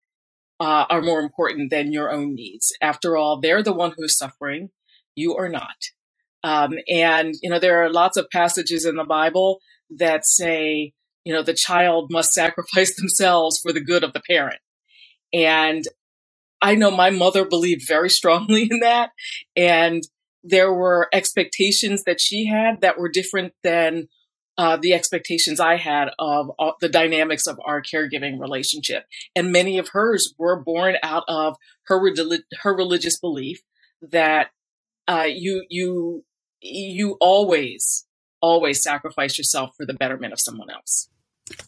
uh, 0.60 0.86
are 0.90 1.02
more 1.02 1.20
important 1.20 1.70
than 1.70 1.92
your 1.92 2.10
own 2.10 2.34
needs. 2.34 2.72
After 2.80 3.16
all, 3.16 3.40
they're 3.40 3.62
the 3.62 3.72
one 3.72 3.92
who's 3.96 4.18
suffering. 4.18 4.70
You 5.14 5.36
are 5.36 5.48
not. 5.48 5.76
Um, 6.44 6.78
and, 6.88 7.34
you 7.42 7.50
know, 7.50 7.60
there 7.60 7.84
are 7.84 7.92
lots 7.92 8.16
of 8.16 8.30
passages 8.30 8.84
in 8.84 8.96
the 8.96 9.04
Bible 9.04 9.60
that 9.98 10.26
say, 10.26 10.92
you 11.24 11.32
know, 11.32 11.42
the 11.42 11.54
child 11.54 12.10
must 12.10 12.32
sacrifice 12.32 12.94
themselves 12.96 13.60
for 13.60 13.72
the 13.72 13.84
good 13.84 14.04
of 14.04 14.12
the 14.12 14.22
parent. 14.28 14.60
And 15.32 15.84
I 16.60 16.74
know 16.76 16.90
my 16.90 17.10
mother 17.10 17.44
believed 17.44 17.86
very 17.86 18.10
strongly 18.10 18.62
in 18.70 18.80
that. 18.80 19.10
And 19.56 20.02
there 20.44 20.72
were 20.72 21.08
expectations 21.12 22.04
that 22.04 22.20
she 22.20 22.46
had 22.46 22.80
that 22.80 22.98
were 22.98 23.08
different 23.08 23.52
than 23.62 24.08
uh, 24.58 24.76
the 24.76 24.92
expectations 24.92 25.60
I 25.60 25.76
had 25.76 26.10
of 26.18 26.50
uh, 26.58 26.72
the 26.80 26.88
dynamics 26.88 27.46
of 27.46 27.58
our 27.64 27.80
caregiving 27.80 28.38
relationship. 28.38 29.04
And 29.34 29.52
many 29.52 29.78
of 29.78 29.88
hers 29.88 30.34
were 30.38 30.60
born 30.60 30.96
out 31.02 31.24
of 31.28 31.56
her, 31.84 32.00
her 32.60 32.74
religious 32.74 33.18
belief 33.18 33.62
that 34.02 34.48
uh, 35.08 35.26
you, 35.28 35.64
you, 35.70 36.24
you 36.60 37.16
always, 37.20 38.06
always 38.42 38.82
sacrifice 38.82 39.38
yourself 39.38 39.70
for 39.76 39.86
the 39.86 39.94
betterment 39.94 40.32
of 40.32 40.40
someone 40.40 40.68
else. 40.70 41.08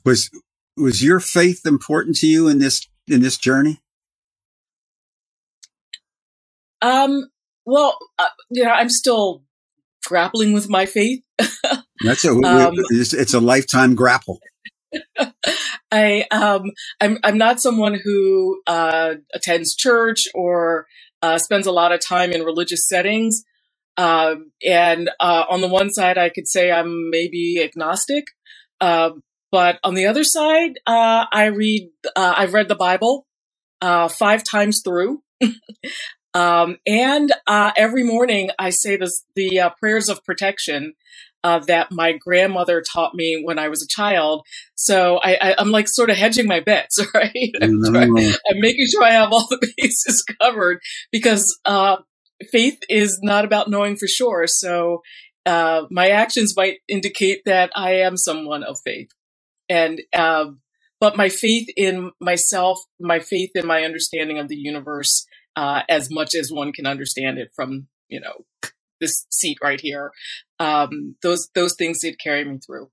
Was, 0.04 0.30
was 0.76 1.02
your 1.02 1.20
faith 1.20 1.64
important 1.64 2.16
to 2.16 2.26
you 2.26 2.48
in 2.48 2.58
this, 2.58 2.86
in 3.08 3.22
this 3.22 3.38
journey? 3.38 3.80
Um, 6.82 7.30
well, 7.64 7.96
uh, 8.18 8.26
you 8.50 8.64
know, 8.64 8.70
I'm 8.70 8.90
still 8.90 9.42
grappling 10.04 10.52
with 10.52 10.68
my 10.68 10.84
faith. 10.84 11.22
That's 12.02 12.24
a, 12.24 12.30
um, 12.44 12.74
it's, 12.90 13.14
it's, 13.14 13.32
a 13.32 13.40
lifetime 13.40 13.94
grapple. 13.94 14.40
I, 15.90 16.26
um, 16.30 16.72
I'm, 17.00 17.18
I'm 17.24 17.38
not 17.38 17.60
someone 17.60 17.98
who, 18.02 18.60
uh, 18.66 19.14
attends 19.32 19.74
church 19.74 20.28
or, 20.34 20.86
uh, 21.22 21.38
spends 21.38 21.66
a 21.66 21.72
lot 21.72 21.92
of 21.92 22.00
time 22.06 22.32
in 22.32 22.42
religious 22.42 22.86
settings. 22.86 23.44
Um, 23.96 24.50
and, 24.64 25.10
uh, 25.20 25.44
on 25.48 25.60
the 25.60 25.68
one 25.68 25.90
side, 25.90 26.18
I 26.18 26.28
could 26.28 26.48
say 26.48 26.70
I'm 26.72 27.10
maybe 27.10 27.62
agnostic. 27.62 28.24
Uh, 28.80 29.10
but 29.52 29.78
on 29.84 29.94
the 29.94 30.06
other 30.06 30.24
side, 30.24 30.78
uh, 30.86 31.26
I 31.32 31.46
read, 31.46 31.90
uh, 32.16 32.34
I've 32.36 32.54
read 32.54 32.68
the 32.68 32.74
Bible, 32.74 33.26
five 33.80 34.42
times 34.42 34.82
through. 34.84 35.22
Um, 36.34 36.78
and 36.84 37.32
uh, 37.46 37.70
every 37.76 38.02
morning 38.02 38.50
I 38.58 38.70
say 38.70 38.96
this, 38.96 39.24
the 39.36 39.60
uh, 39.60 39.70
prayers 39.78 40.08
of 40.08 40.24
protection 40.24 40.94
uh, 41.44 41.60
that 41.60 41.92
my 41.92 42.12
grandmother 42.12 42.82
taught 42.82 43.14
me 43.14 43.40
when 43.44 43.58
I 43.58 43.68
was 43.68 43.82
a 43.82 43.86
child. 43.88 44.44
So 44.74 45.20
I, 45.22 45.54
am 45.58 45.70
like 45.70 45.88
sort 45.88 46.10
of 46.10 46.16
hedging 46.16 46.48
my 46.48 46.60
bets, 46.60 46.98
right? 47.14 47.54
I'm, 47.62 47.82
trying, 47.84 48.16
I'm, 48.50 48.60
making 48.60 48.86
sure 48.86 49.04
I 49.04 49.12
have 49.12 49.32
all 49.32 49.46
the 49.48 49.72
bases 49.76 50.24
covered 50.40 50.80
because 51.12 51.56
uh, 51.64 51.96
faith 52.44 52.78
is 52.88 53.18
not 53.22 53.44
about 53.44 53.68
knowing 53.68 53.96
for 53.96 54.06
sure. 54.06 54.46
So 54.46 55.02
uh, 55.46 55.82
my 55.90 56.08
actions 56.08 56.54
might 56.56 56.78
indicate 56.88 57.42
that 57.44 57.70
I 57.74 57.96
am 57.96 58.16
someone 58.16 58.62
of 58.62 58.78
faith. 58.84 59.10
And 59.68 60.00
um, 60.16 60.60
but 61.00 61.16
my 61.16 61.28
faith 61.28 61.68
in 61.76 62.12
myself, 62.20 62.78
my 63.00 63.18
faith 63.18 63.50
in 63.54 63.66
my 63.66 63.82
understanding 63.82 64.38
of 64.38 64.48
the 64.48 64.56
universe, 64.56 65.26
uh, 65.56 65.82
as 65.88 66.10
much 66.10 66.34
as 66.34 66.50
one 66.50 66.72
can 66.72 66.86
understand 66.86 67.38
it 67.38 67.50
from 67.54 67.88
you 68.08 68.20
know 68.20 68.44
this 69.00 69.26
seat 69.30 69.58
right 69.62 69.80
here. 69.80 70.12
Um, 70.58 71.16
those 71.22 71.48
those 71.54 71.74
things 71.76 72.00
did 72.00 72.18
carry 72.18 72.44
me 72.44 72.58
through. 72.58 72.90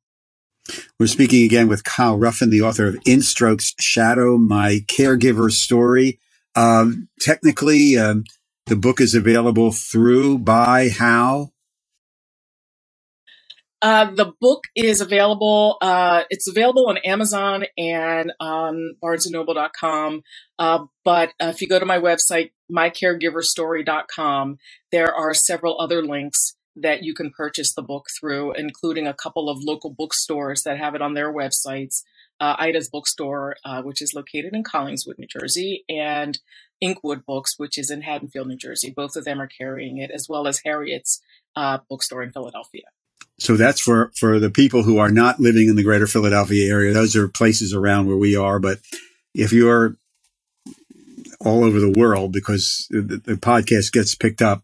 We're 1.00 1.08
speaking 1.08 1.44
again 1.44 1.68
with 1.68 1.84
Kyle 1.84 2.18
Ruffin, 2.18 2.50
the 2.50 2.62
author 2.62 2.88
of 2.88 2.98
In 3.06 3.22
Strokes 3.22 3.74
Shadow, 3.80 4.38
My 4.38 4.86
Caregiver 4.88 5.52
Story. 5.52 6.20
Um, 6.56 7.10
technically, 7.20 7.98
um, 7.98 8.26
the 8.66 8.76
book 8.76 9.02
is 9.02 9.16
available 9.16 9.72
through, 9.72 10.40
by, 10.40 10.90
how? 10.90 11.52
Uh, 13.82 14.12
the 14.12 14.32
book 14.40 14.66
is 14.76 15.02
available. 15.02 15.78
Uh, 15.82 16.24
it's 16.30 16.48
available 16.48 16.88
on 16.88 16.98
Amazon 17.00 17.66
and 17.78 18.32
on 18.40 18.96
BarnesandNoble.com. 19.04 20.22
Uh, 20.60 20.86
but 21.04 21.30
uh, 21.42 21.48
if 21.48 21.62
you 21.62 21.68
go 21.68 21.80
to 21.80 21.86
my 21.86 21.98
website, 21.98 22.52
mycaregiverstory.com, 22.72 24.60
there 24.92 25.14
are 25.14 25.34
several 25.34 25.82
other 25.82 26.04
links 26.04 26.56
that 26.76 27.04
you 27.04 27.14
can 27.14 27.32
purchase 27.32 27.74
the 27.74 27.82
book 27.82 28.06
through, 28.20 28.54
including 28.54 29.08
a 29.08 29.16
couple 29.16 29.50
of 29.50 29.58
local 29.62 29.90
bookstores 29.90 30.64
that 30.64 30.78
have 30.78 30.94
it 30.94 31.02
on 31.02 31.16
their 31.16 31.34
websites. 31.34 32.04
Uh, 32.42 32.56
Ida's 32.58 32.90
bookstore, 32.90 33.56
uh, 33.64 33.84
which 33.84 34.02
is 34.02 34.14
located 34.16 34.54
in 34.54 34.64
Collingswood, 34.64 35.20
New 35.20 35.28
Jersey, 35.28 35.86
and 35.88 36.40
Inkwood 36.84 37.24
Books, 37.24 37.54
which 37.58 37.78
is 37.78 37.92
in 37.92 38.02
Haddonfield, 38.02 38.48
New 38.48 38.58
Jersey. 38.58 38.90
Both 38.90 39.16
of 39.16 39.26
them 39.26 39.40
are 39.40 39.48
carrying 39.48 40.00
it, 40.00 40.10
as 40.10 40.26
well 40.28 40.48
as 40.48 40.62
Harriett's 40.66 41.22
bookstore 41.88 42.24
in 42.24 42.32
Philadelphia. 42.32 42.86
So 43.40 43.56
that's 43.56 43.80
for, 43.80 44.12
for 44.18 44.40
the 44.40 44.50
people 44.50 44.84
who 44.84 44.98
are 44.98 45.12
not 45.12 45.40
living 45.40 45.68
in 45.68 45.76
the 45.76 45.84
greater 45.84 46.08
Philadelphia 46.08 46.72
area. 46.72 46.94
Those 46.94 47.16
are 47.16 47.28
places 47.28 47.74
around 47.74 48.08
where 48.08 48.18
we 48.18 48.36
are. 48.36 48.60
But 48.60 48.80
if 49.34 49.52
you're 49.52 49.96
all 51.40 51.64
over 51.64 51.80
the 51.80 51.94
world 51.96 52.32
because 52.32 52.88
the, 52.90 53.02
the 53.02 53.34
podcast 53.34 53.92
gets 53.92 54.16
picked 54.16 54.42
up, 54.42 54.64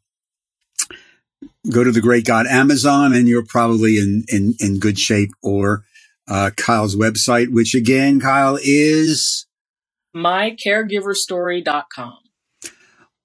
go 1.72 1.84
to 1.84 1.91
the 1.91 2.01
Great 2.01 2.25
God 2.25 2.46
Amazon 2.48 3.13
and 3.13 3.27
you're 3.27 3.46
probably 3.46 3.98
in, 3.98 4.25
in, 4.27 4.55
in 4.60 4.79
good 4.79 5.00
shape 5.00 5.31
or 5.41 5.84
uh, 6.27 6.51
Kyle's 6.55 6.96
website, 6.96 7.51
which 7.51 7.75
again, 7.75 8.19
Kyle 8.19 8.57
is 8.62 9.48
mycaregiverstory.com. 10.15 12.17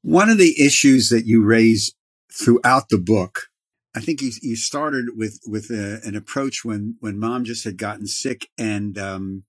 One 0.03 0.29
of 0.29 0.39
the 0.39 0.61
issues 0.61 1.11
that 1.11 1.27
you 1.27 1.45
raise 1.45 1.95
throughout 2.33 2.89
the 2.89 2.99
book 2.99 3.49
I 3.95 4.01
think 4.01 4.23
you, 4.23 4.31
you 4.41 4.57
started 4.57 5.17
with 5.17 5.41
with 5.47 5.71
a, 5.71 6.01
an 6.05 6.17
approach 6.17 6.65
when 6.65 6.97
when 7.01 7.19
mom 7.19 7.45
just 7.45 7.65
had 7.65 7.77
gotten 7.77 8.07
sick, 8.07 8.49
and 8.57 8.97
um, 8.99 9.45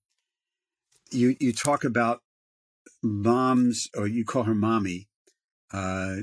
you 1.10 1.36
you 1.40 1.52
talk 1.52 1.84
about 1.84 2.20
moms, 3.02 3.88
or 3.96 4.06
you 4.06 4.24
call 4.24 4.42
her 4.42 4.54
mommy, 4.54 5.08
uh, 5.72 6.16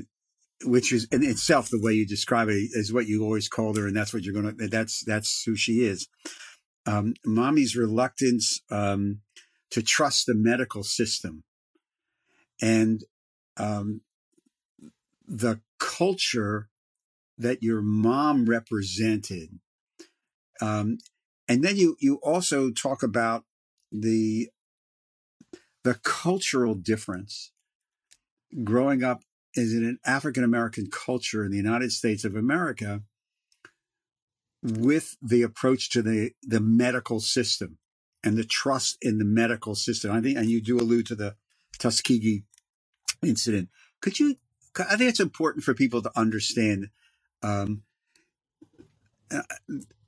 which 0.64 0.92
is 0.92 1.08
in 1.10 1.24
itself 1.24 1.68
the 1.68 1.80
way 1.80 1.94
you 1.94 2.06
describe 2.06 2.48
it 2.48 2.70
is 2.72 2.92
what 2.92 3.06
you 3.06 3.24
always 3.24 3.48
called 3.48 3.76
her, 3.76 3.88
and 3.88 3.96
that's 3.96 4.14
what 4.14 4.22
you're 4.22 4.34
gonna. 4.34 4.68
That's 4.68 5.04
that's 5.04 5.42
who 5.44 5.56
she 5.56 5.84
is. 5.84 6.06
Um, 6.84 7.14
mommy's 7.24 7.76
reluctance 7.76 8.60
um, 8.70 9.20
to 9.70 9.82
trust 9.82 10.26
the 10.26 10.34
medical 10.34 10.82
system, 10.82 11.44
and 12.60 13.04
um, 13.56 14.00
the 15.26 15.60
culture 15.78 16.68
that 17.38 17.62
your 17.62 17.82
mom 17.82 18.46
represented. 18.46 19.58
Um, 20.60 20.98
and 21.48 21.62
then 21.62 21.76
you 21.76 21.96
you 22.00 22.16
also 22.22 22.70
talk 22.70 23.02
about 23.02 23.44
the 23.90 24.48
the 25.84 25.94
cultural 26.02 26.74
difference 26.74 27.52
growing 28.62 29.02
up 29.02 29.22
as 29.56 29.72
in 29.72 29.84
an 29.84 29.98
African 30.04 30.44
American 30.44 30.88
culture 30.90 31.44
in 31.44 31.50
the 31.50 31.56
United 31.56 31.92
States 31.92 32.24
of 32.24 32.34
America 32.34 33.02
with 34.62 35.16
the 35.20 35.42
approach 35.42 35.90
to 35.90 36.02
the 36.02 36.32
the 36.42 36.60
medical 36.60 37.20
system 37.20 37.78
and 38.24 38.36
the 38.36 38.44
trust 38.44 38.96
in 39.02 39.18
the 39.18 39.24
medical 39.24 39.74
system. 39.74 40.12
I 40.12 40.20
think, 40.20 40.38
and 40.38 40.48
you 40.48 40.62
do 40.62 40.78
allude 40.78 41.06
to 41.06 41.14
the 41.14 41.36
Tuskegee 41.78 42.44
incident. 43.22 43.68
Could 44.00 44.20
you? 44.20 44.36
I 44.78 44.96
think 44.96 45.10
it's 45.10 45.20
important 45.20 45.64
for 45.64 45.74
people 45.74 46.00
to 46.02 46.10
understand 46.16 46.88
um, 47.42 47.82
uh, 49.30 49.42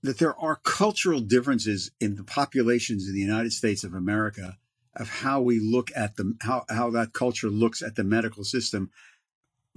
that 0.02 0.18
there 0.18 0.38
are 0.38 0.56
cultural 0.56 1.20
differences 1.20 1.90
in 2.00 2.16
the 2.16 2.24
populations 2.24 3.08
in 3.08 3.14
the 3.14 3.20
United 3.20 3.52
States 3.52 3.84
of 3.84 3.94
America 3.94 4.58
of 4.96 5.08
how 5.08 5.40
we 5.40 5.58
look 5.58 5.90
at 5.96 6.16
the 6.16 6.34
how 6.42 6.64
how 6.68 6.90
that 6.90 7.12
culture 7.12 7.48
looks 7.48 7.82
at 7.82 7.96
the 7.96 8.04
medical 8.04 8.44
system 8.44 8.90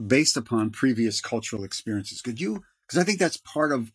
based 0.05 0.37
upon 0.37 0.69
previous 0.69 1.21
cultural 1.21 1.63
experiences. 1.63 2.21
Could 2.21 2.39
you? 2.39 2.63
Because 2.85 2.99
I 2.99 3.03
think 3.03 3.19
that's 3.19 3.37
part 3.37 3.71
of 3.71 3.91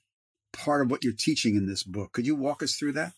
part 0.52 0.82
of 0.82 0.90
what 0.90 1.04
you're 1.04 1.12
teaching 1.16 1.56
in 1.56 1.66
this 1.66 1.82
book. 1.82 2.12
Could 2.12 2.26
you 2.26 2.36
walk 2.36 2.62
us 2.62 2.74
through 2.74 2.92
that? 2.92 3.12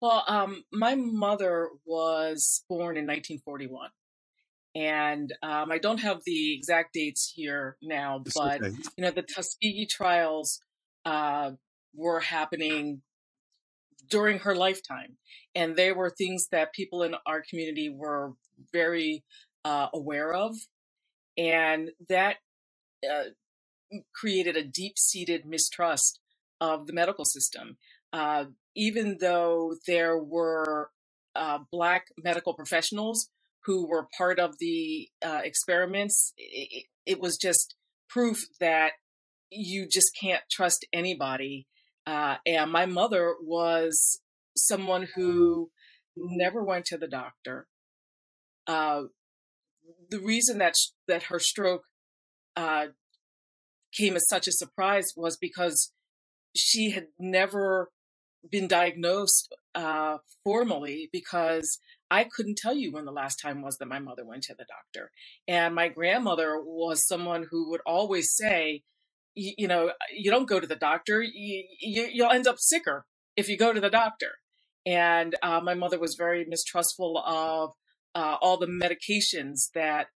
Well, 0.00 0.24
um, 0.26 0.64
my 0.72 0.94
mother 0.94 1.68
was 1.84 2.64
born 2.68 2.96
in 2.96 3.06
1941 3.06 3.90
and 4.74 5.32
um, 5.42 5.72
I 5.72 5.78
don't 5.78 6.00
have 6.00 6.20
the 6.24 6.54
exact 6.54 6.92
dates 6.94 7.32
here 7.34 7.76
now, 7.82 8.22
but 8.34 8.62
okay. 8.62 8.74
you 8.96 9.04
know 9.04 9.10
the 9.10 9.22
Tuskegee 9.22 9.86
trials 9.86 10.60
uh, 11.04 11.52
were 11.94 12.20
happening 12.20 13.02
during 14.08 14.38
her 14.40 14.54
lifetime, 14.54 15.16
and 15.54 15.76
they 15.76 15.92
were 15.92 16.10
things 16.10 16.48
that 16.52 16.72
people 16.72 17.02
in 17.02 17.14
our 17.26 17.42
community 17.48 17.88
were 17.88 18.34
very 18.72 19.24
uh, 19.64 19.88
aware 19.92 20.32
of, 20.32 20.54
and 21.36 21.90
that 22.08 22.36
uh, 23.10 23.24
created 24.14 24.56
a 24.56 24.64
deep-seated 24.64 25.44
mistrust 25.46 26.20
of 26.60 26.86
the 26.86 26.92
medical 26.92 27.24
system. 27.24 27.76
Uh, 28.12 28.46
even 28.74 29.18
though 29.20 29.74
there 29.86 30.18
were 30.18 30.90
uh, 31.34 31.58
black 31.70 32.06
medical 32.18 32.54
professionals 32.54 33.28
who 33.64 33.86
were 33.86 34.08
part 34.16 34.38
of 34.38 34.58
the 34.58 35.08
uh, 35.24 35.40
experiments, 35.44 36.32
it, 36.36 36.84
it, 37.06 37.20
was 37.20 37.36
just 37.36 37.74
proof 38.08 38.46
that 38.58 38.92
you 39.50 39.86
just 39.86 40.16
can't 40.18 40.42
trust 40.50 40.86
anybody. 40.92 41.66
Uh, 42.06 42.36
and 42.46 42.72
my 42.72 42.86
mother 42.86 43.34
was 43.42 44.20
someone 44.56 45.08
who 45.14 45.70
never 46.16 46.64
went 46.64 46.84
to 46.86 46.98
the 46.98 47.08
doctor. 47.08 47.68
Uh, 48.66 49.02
the 50.10 50.20
reason 50.20 50.58
that 50.58 50.76
sh- 50.76 50.90
that 51.06 51.24
her 51.24 51.38
stroke 51.38 51.84
uh, 52.56 52.86
came 53.92 54.16
as 54.16 54.28
such 54.28 54.46
a 54.46 54.52
surprise 54.52 55.12
was 55.16 55.36
because 55.36 55.92
she 56.54 56.90
had 56.90 57.08
never 57.18 57.90
been 58.50 58.68
diagnosed 58.68 59.54
uh, 59.74 60.18
formally 60.44 61.08
because 61.12 61.78
I 62.10 62.24
couldn't 62.24 62.58
tell 62.58 62.74
you 62.74 62.92
when 62.92 63.04
the 63.04 63.12
last 63.12 63.36
time 63.36 63.62
was 63.62 63.78
that 63.78 63.86
my 63.86 63.98
mother 63.98 64.24
went 64.24 64.42
to 64.44 64.54
the 64.54 64.64
doctor. 64.64 65.10
And 65.46 65.74
my 65.74 65.88
grandmother 65.88 66.60
was 66.60 67.06
someone 67.06 67.46
who 67.50 67.70
would 67.70 67.82
always 67.86 68.34
say, 68.34 68.82
you, 69.34 69.68
know, 69.68 69.92
you 70.12 70.30
don't 70.30 70.48
go 70.48 70.58
to 70.58 70.66
the 70.66 70.76
doctor, 70.76 71.22
you, 71.22 71.64
you, 71.80 72.24
will 72.24 72.32
end 72.32 72.48
up 72.48 72.56
sicker 72.58 73.06
if 73.36 73.48
you 73.48 73.56
go 73.56 73.72
to 73.72 73.80
the 73.80 73.90
doctor. 73.90 74.32
And 74.84 75.36
uh, 75.42 75.60
my 75.60 75.74
mother 75.74 76.00
was 76.00 76.16
very 76.16 76.44
mistrustful 76.48 77.18
of 77.18 77.70
uh, 78.14 78.36
all 78.40 78.56
the 78.56 78.66
medications 78.66 79.70
that 79.74 80.08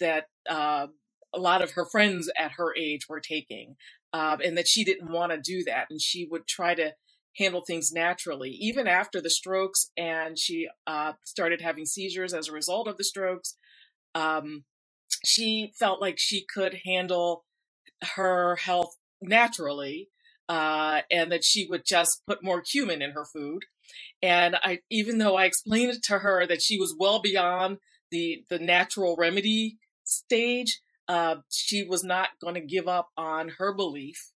that 0.00 0.24
uh, 0.48 0.88
a 1.34 1.38
lot 1.38 1.62
of 1.62 1.72
her 1.72 1.84
friends 1.84 2.30
at 2.38 2.52
her 2.52 2.74
age 2.76 3.08
were 3.08 3.20
taking, 3.20 3.76
um, 4.12 4.40
and 4.44 4.56
that 4.56 4.68
she 4.68 4.84
didn't 4.84 5.10
want 5.10 5.32
to 5.32 5.38
do 5.40 5.64
that, 5.64 5.86
and 5.90 6.00
she 6.00 6.26
would 6.30 6.46
try 6.46 6.74
to 6.74 6.94
handle 7.36 7.62
things 7.66 7.92
naturally. 7.92 8.50
Even 8.50 8.86
after 8.86 9.20
the 9.20 9.30
strokes, 9.30 9.90
and 9.96 10.38
she 10.38 10.68
uh, 10.86 11.12
started 11.24 11.60
having 11.60 11.86
seizures 11.86 12.34
as 12.34 12.48
a 12.48 12.52
result 12.52 12.88
of 12.88 12.96
the 12.96 13.04
strokes, 13.04 13.56
um, 14.14 14.64
she 15.24 15.72
felt 15.78 16.00
like 16.00 16.16
she 16.18 16.44
could 16.52 16.80
handle 16.84 17.44
her 18.16 18.56
health 18.56 18.96
naturally, 19.20 20.08
uh, 20.48 21.02
and 21.10 21.30
that 21.30 21.44
she 21.44 21.66
would 21.68 21.84
just 21.84 22.22
put 22.26 22.42
more 22.42 22.62
cumin 22.62 23.02
in 23.02 23.10
her 23.12 23.24
food. 23.24 23.64
And 24.22 24.56
I, 24.62 24.80
even 24.90 25.18
though 25.18 25.36
I 25.36 25.44
explained 25.44 25.92
it 25.92 26.02
to 26.04 26.20
her 26.20 26.46
that 26.46 26.62
she 26.62 26.78
was 26.78 26.96
well 26.98 27.20
beyond 27.20 27.78
the 28.10 28.44
the 28.48 28.58
natural 28.58 29.16
remedy 29.18 29.78
stage, 30.04 30.80
uh, 31.08 31.36
she 31.50 31.82
was 31.84 32.04
not 32.04 32.30
going 32.40 32.54
to 32.54 32.60
give 32.60 32.86
up 32.86 33.08
on 33.16 33.52
her 33.58 33.74
belief 33.74 34.32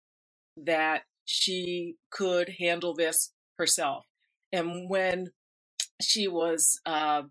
that 0.56 1.02
she 1.24 1.96
could 2.10 2.54
handle 2.58 2.94
this 2.94 3.32
herself. 3.58 4.06
And 4.52 4.88
when 4.88 5.28
she 6.00 6.28
was 6.28 6.80
uh, 6.86 7.22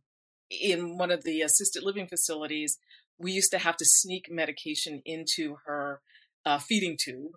in 0.49 0.97
one 0.97 1.11
of 1.11 1.23
the 1.23 1.41
assisted 1.41 1.83
living 1.83 2.07
facilities, 2.07 2.77
we 3.17 3.31
used 3.31 3.51
to 3.51 3.57
have 3.57 3.77
to 3.77 3.85
sneak 3.85 4.27
medication 4.31 5.01
into 5.05 5.57
her 5.65 6.01
uh, 6.45 6.57
feeding 6.57 6.97
tube 6.97 7.33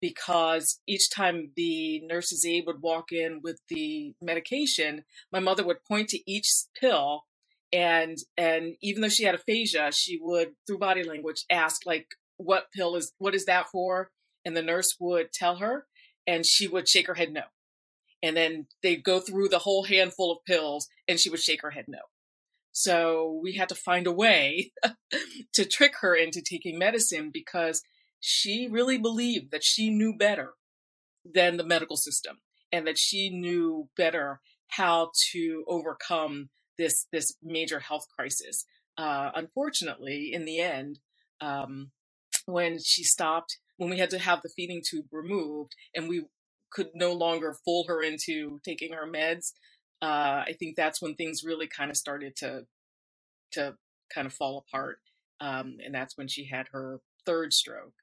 because 0.00 0.80
each 0.86 1.10
time 1.10 1.52
the 1.56 2.00
nurse's 2.04 2.44
aide 2.44 2.64
would 2.66 2.82
walk 2.82 3.10
in 3.10 3.40
with 3.42 3.60
the 3.68 4.14
medication, 4.20 5.04
my 5.32 5.40
mother 5.40 5.64
would 5.64 5.84
point 5.84 6.08
to 6.10 6.30
each 6.30 6.48
pill 6.78 7.24
and 7.74 8.18
and 8.38 8.76
even 8.80 9.02
though 9.02 9.08
she 9.08 9.24
had 9.24 9.34
aphasia, 9.34 9.90
she 9.92 10.18
would 10.22 10.52
through 10.66 10.78
body 10.78 11.02
language 11.02 11.44
ask 11.50 11.84
like 11.84 12.06
what 12.36 12.70
pill 12.72 12.94
is 12.94 13.12
what 13.18 13.34
is 13.34 13.46
that 13.46 13.66
for? 13.72 14.10
And 14.44 14.56
the 14.56 14.62
nurse 14.62 14.94
would 15.00 15.32
tell 15.32 15.56
her 15.56 15.86
and 16.26 16.46
she 16.46 16.68
would 16.68 16.88
shake 16.88 17.08
her 17.08 17.14
head 17.14 17.32
no. 17.32 17.42
And 18.22 18.36
then 18.36 18.68
they'd 18.82 19.02
go 19.02 19.18
through 19.18 19.48
the 19.48 19.58
whole 19.58 19.84
handful 19.84 20.30
of 20.30 20.44
pills 20.46 20.88
and 21.08 21.18
she 21.18 21.28
would 21.28 21.40
shake 21.40 21.62
her 21.62 21.72
head 21.72 21.86
no. 21.88 21.98
So 22.70 23.40
we 23.42 23.54
had 23.54 23.68
to 23.70 23.74
find 23.74 24.06
a 24.06 24.12
way 24.12 24.72
to 25.54 25.64
trick 25.64 25.94
her 26.00 26.14
into 26.14 26.42
taking 26.42 26.78
medicine 26.78 27.30
because 27.32 27.82
she 28.20 28.68
really 28.70 28.98
believed 28.98 29.50
that 29.50 29.64
she 29.64 29.90
knew 29.90 30.14
better 30.16 30.52
than 31.24 31.56
the 31.56 31.64
medical 31.64 31.96
system 31.96 32.38
and 32.72 32.86
that 32.86 32.98
she 32.98 33.30
knew 33.30 33.88
better 33.96 34.40
how 34.68 35.10
to 35.32 35.64
overcome 35.68 36.50
this 36.78 37.06
this 37.12 37.36
major 37.42 37.80
health 37.80 38.06
crisis. 38.16 38.66
Uh, 38.96 39.30
unfortunately, 39.34 40.32
in 40.32 40.44
the 40.44 40.60
end, 40.60 40.98
um, 41.40 41.90
when 42.46 42.78
she 42.78 43.02
stopped 43.04 43.58
when 43.76 43.90
we 43.90 43.98
had 43.98 44.10
to 44.10 44.18
have 44.18 44.40
the 44.42 44.48
feeding 44.48 44.82
tube 44.88 45.06
removed 45.10 45.74
and 45.94 46.08
we 46.08 46.26
could 46.70 46.88
no 46.94 47.12
longer 47.12 47.56
fool 47.64 47.84
her 47.88 48.02
into 48.02 48.60
taking 48.64 48.92
her 48.92 49.06
meds, 49.06 49.52
uh, 50.02 50.44
I 50.46 50.54
think 50.58 50.76
that's 50.76 51.00
when 51.02 51.14
things 51.14 51.42
really 51.44 51.66
kind 51.66 51.90
of 51.90 51.96
started 51.96 52.36
to 52.36 52.66
to 53.52 53.76
kind 54.14 54.26
of 54.26 54.32
fall 54.32 54.64
apart. 54.68 54.98
Um, 55.40 55.78
and 55.84 55.94
that's 55.94 56.16
when 56.16 56.28
she 56.28 56.46
had 56.46 56.68
her 56.72 57.00
third 57.26 57.52
stroke. 57.52 57.94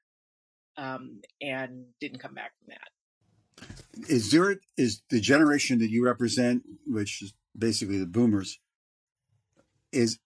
um, 0.76 1.20
and 1.40 1.84
didn't 2.00 2.18
come 2.18 2.34
back 2.34 2.52
from 2.58 2.74
that. 2.74 4.08
Is 4.08 4.30
there 4.30 4.56
is 4.76 5.02
the 5.10 5.20
generation 5.20 5.78
that 5.78 5.90
you 5.90 6.04
represent, 6.04 6.62
which 6.86 7.22
is 7.22 7.34
basically 7.56 7.98
the 7.98 8.06
boomers, 8.06 8.58
is 9.92 10.18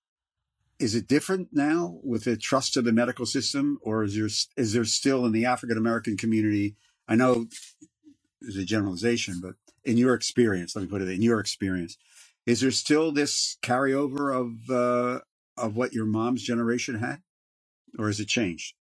is 0.79 0.95
it 0.95 1.09
different 1.09 1.49
now 1.53 1.99
with 2.03 2.25
the 2.25 2.37
trust 2.37 2.77
of 2.77 2.85
the 2.85 2.93
medical 2.93 3.27
system, 3.27 3.79
or 3.83 4.05
is 4.05 4.15
there 4.15 4.29
is 4.57 4.73
there 4.73 4.85
still 4.85 5.25
in 5.25 5.33
the 5.33 5.47
African 5.47 5.79
American 5.79 6.17
community? 6.17 6.77
I 7.09 7.17
know 7.17 7.47
it's 8.41 8.57
a 8.57 8.65
generalization, 8.65 9.41
but 9.41 9.55
in 9.85 9.97
your 9.97 10.15
experience, 10.15 10.75
let 10.75 10.83
me 10.83 10.89
put 10.89 11.03
it 11.03 11.09
in 11.09 11.23
your 11.23 11.41
experience, 11.41 11.97
is 12.45 12.61
there 12.61 12.71
still 12.71 13.13
this 13.13 13.57
carryover 13.63 14.35
of 14.35 14.71
uh, 14.71 15.21
of 15.57 15.77
what 15.77 15.93
your 15.93 16.07
mom's 16.07 16.43
generation 16.43 16.99
had, 16.99 17.23
or 17.99 18.07
has 18.07 18.21
it 18.21 18.29
changed? 18.29 18.75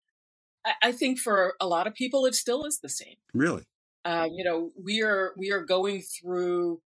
I 0.80 0.92
think 0.92 1.18
for 1.18 1.54
a 1.60 1.66
lot 1.66 1.86
of 1.88 1.94
people, 1.94 2.24
it 2.24 2.34
still 2.34 2.64
is 2.64 2.78
the 2.80 2.88
same. 2.88 3.16
Really? 3.34 3.64
Uh, 4.04 4.28
you 4.32 4.44
know, 4.44 4.70
we 4.82 5.02
are 5.02 5.32
we 5.36 5.50
are 5.50 5.64
going 5.64 6.02
through 6.02 6.80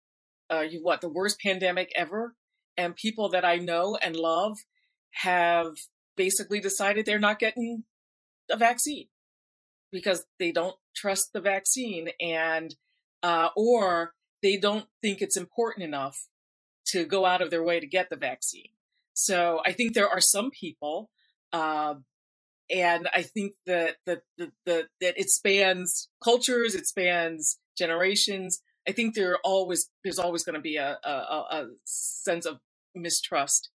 uh, 0.50 0.64
what 0.82 1.00
the 1.00 1.08
worst 1.08 1.40
pandemic 1.40 1.92
ever, 1.94 2.34
and 2.76 2.94
people 2.96 3.28
that 3.30 3.44
I 3.44 3.56
know 3.56 3.96
and 4.00 4.16
love 4.16 4.58
have 5.10 5.76
basically 6.16 6.60
decided 6.60 7.06
they're 7.06 7.18
not 7.18 7.38
getting 7.38 7.84
a 8.50 8.56
vaccine 8.56 9.08
because 9.92 10.24
they 10.38 10.52
don't 10.52 10.76
trust 10.94 11.32
the 11.32 11.40
vaccine 11.40 12.08
and 12.20 12.74
uh, 13.22 13.48
or 13.56 14.12
they 14.42 14.56
don't 14.56 14.86
think 15.02 15.20
it's 15.20 15.36
important 15.36 15.84
enough 15.84 16.28
to 16.86 17.04
go 17.04 17.24
out 17.24 17.42
of 17.42 17.50
their 17.50 17.62
way 17.62 17.80
to 17.80 17.86
get 17.86 18.10
the 18.10 18.16
vaccine. 18.16 18.68
So 19.14 19.60
I 19.66 19.72
think 19.72 19.94
there 19.94 20.08
are 20.08 20.20
some 20.20 20.50
people 20.50 21.10
uh, 21.52 21.94
and 22.70 23.08
I 23.14 23.22
think 23.22 23.52
that 23.66 23.96
the, 24.06 24.22
the, 24.36 24.50
the, 24.64 24.88
that 25.00 25.18
it 25.18 25.30
spans 25.30 26.08
cultures, 26.22 26.74
it 26.74 26.86
spans 26.86 27.58
generations. 27.78 28.60
I 28.88 28.92
think 28.92 29.14
there 29.14 29.38
always 29.44 29.90
there's 30.04 30.18
always 30.18 30.44
going 30.44 30.54
to 30.54 30.60
be 30.60 30.76
a, 30.76 30.98
a, 31.04 31.08
a 31.08 31.66
sense 31.84 32.46
of 32.46 32.58
mistrust 32.94 33.70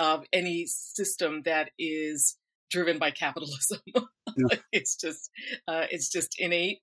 of 0.00 0.24
any 0.32 0.66
system 0.66 1.42
that 1.44 1.70
is 1.78 2.36
driven 2.70 2.98
by 2.98 3.10
capitalism. 3.10 3.80
Yeah. 4.34 4.56
it's 4.72 4.96
just 4.96 5.28
uh, 5.68 5.84
it's 5.90 6.08
just 6.08 6.36
innate. 6.38 6.78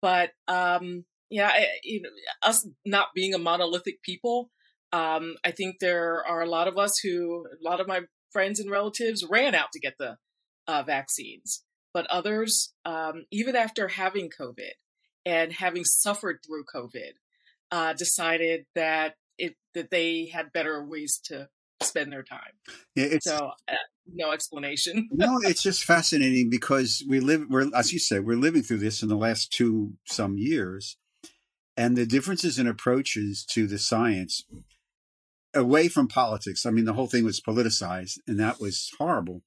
But 0.00 0.30
um, 0.48 1.04
yeah, 1.28 1.48
I, 1.48 1.66
you 1.84 2.00
know, 2.00 2.08
us 2.42 2.66
not 2.86 3.08
being 3.14 3.34
a 3.34 3.38
monolithic 3.38 4.02
people, 4.02 4.50
um, 4.94 5.34
I 5.44 5.50
think 5.50 5.76
there 5.78 6.24
are 6.26 6.40
a 6.40 6.48
lot 6.48 6.68
of 6.68 6.78
us 6.78 6.98
who, 6.98 7.44
a 7.52 7.62
lot 7.62 7.80
of 7.80 7.86
my 7.86 8.02
friends 8.32 8.60
and 8.60 8.70
relatives 8.70 9.26
ran 9.28 9.54
out 9.54 9.72
to 9.72 9.78
get 9.78 9.96
the 9.98 10.16
uh, 10.66 10.84
vaccines, 10.84 11.64
but 11.92 12.06
others, 12.06 12.72
um, 12.86 13.26
even 13.30 13.56
after 13.56 13.88
having 13.88 14.30
COVID 14.30 14.72
and 15.26 15.52
having 15.52 15.84
suffered 15.84 16.38
through 16.46 16.64
COVID, 16.74 17.12
uh, 17.70 17.92
decided 17.92 18.64
that 18.74 19.16
it 19.38 19.56
that 19.74 19.90
they 19.90 20.30
had 20.32 20.52
better 20.52 20.82
ways 20.84 21.20
to 21.24 21.48
spend 21.82 22.12
their 22.12 22.22
time. 22.22 22.52
Yeah, 22.94 23.18
so 23.20 23.50
uh, 23.68 23.74
no 24.10 24.30
explanation. 24.30 25.08
no, 25.12 25.38
it's 25.42 25.62
just 25.62 25.84
fascinating 25.84 26.48
because 26.48 27.04
we 27.06 27.20
live. 27.20 27.46
We're 27.50 27.68
as 27.74 27.92
you 27.92 27.98
said, 27.98 28.24
we're 28.24 28.36
living 28.36 28.62
through 28.62 28.78
this 28.78 29.02
in 29.02 29.08
the 29.08 29.16
last 29.16 29.52
two 29.52 29.94
some 30.06 30.38
years, 30.38 30.96
and 31.76 31.96
the 31.96 32.06
differences 32.06 32.58
in 32.58 32.66
approaches 32.66 33.44
to 33.50 33.66
the 33.66 33.78
science 33.78 34.44
away 35.52 35.88
from 35.88 36.08
politics. 36.08 36.64
I 36.64 36.70
mean, 36.70 36.84
the 36.86 36.94
whole 36.94 37.08
thing 37.08 37.24
was 37.24 37.40
politicized, 37.40 38.18
and 38.26 38.40
that 38.40 38.60
was 38.60 38.90
horrible 38.98 39.42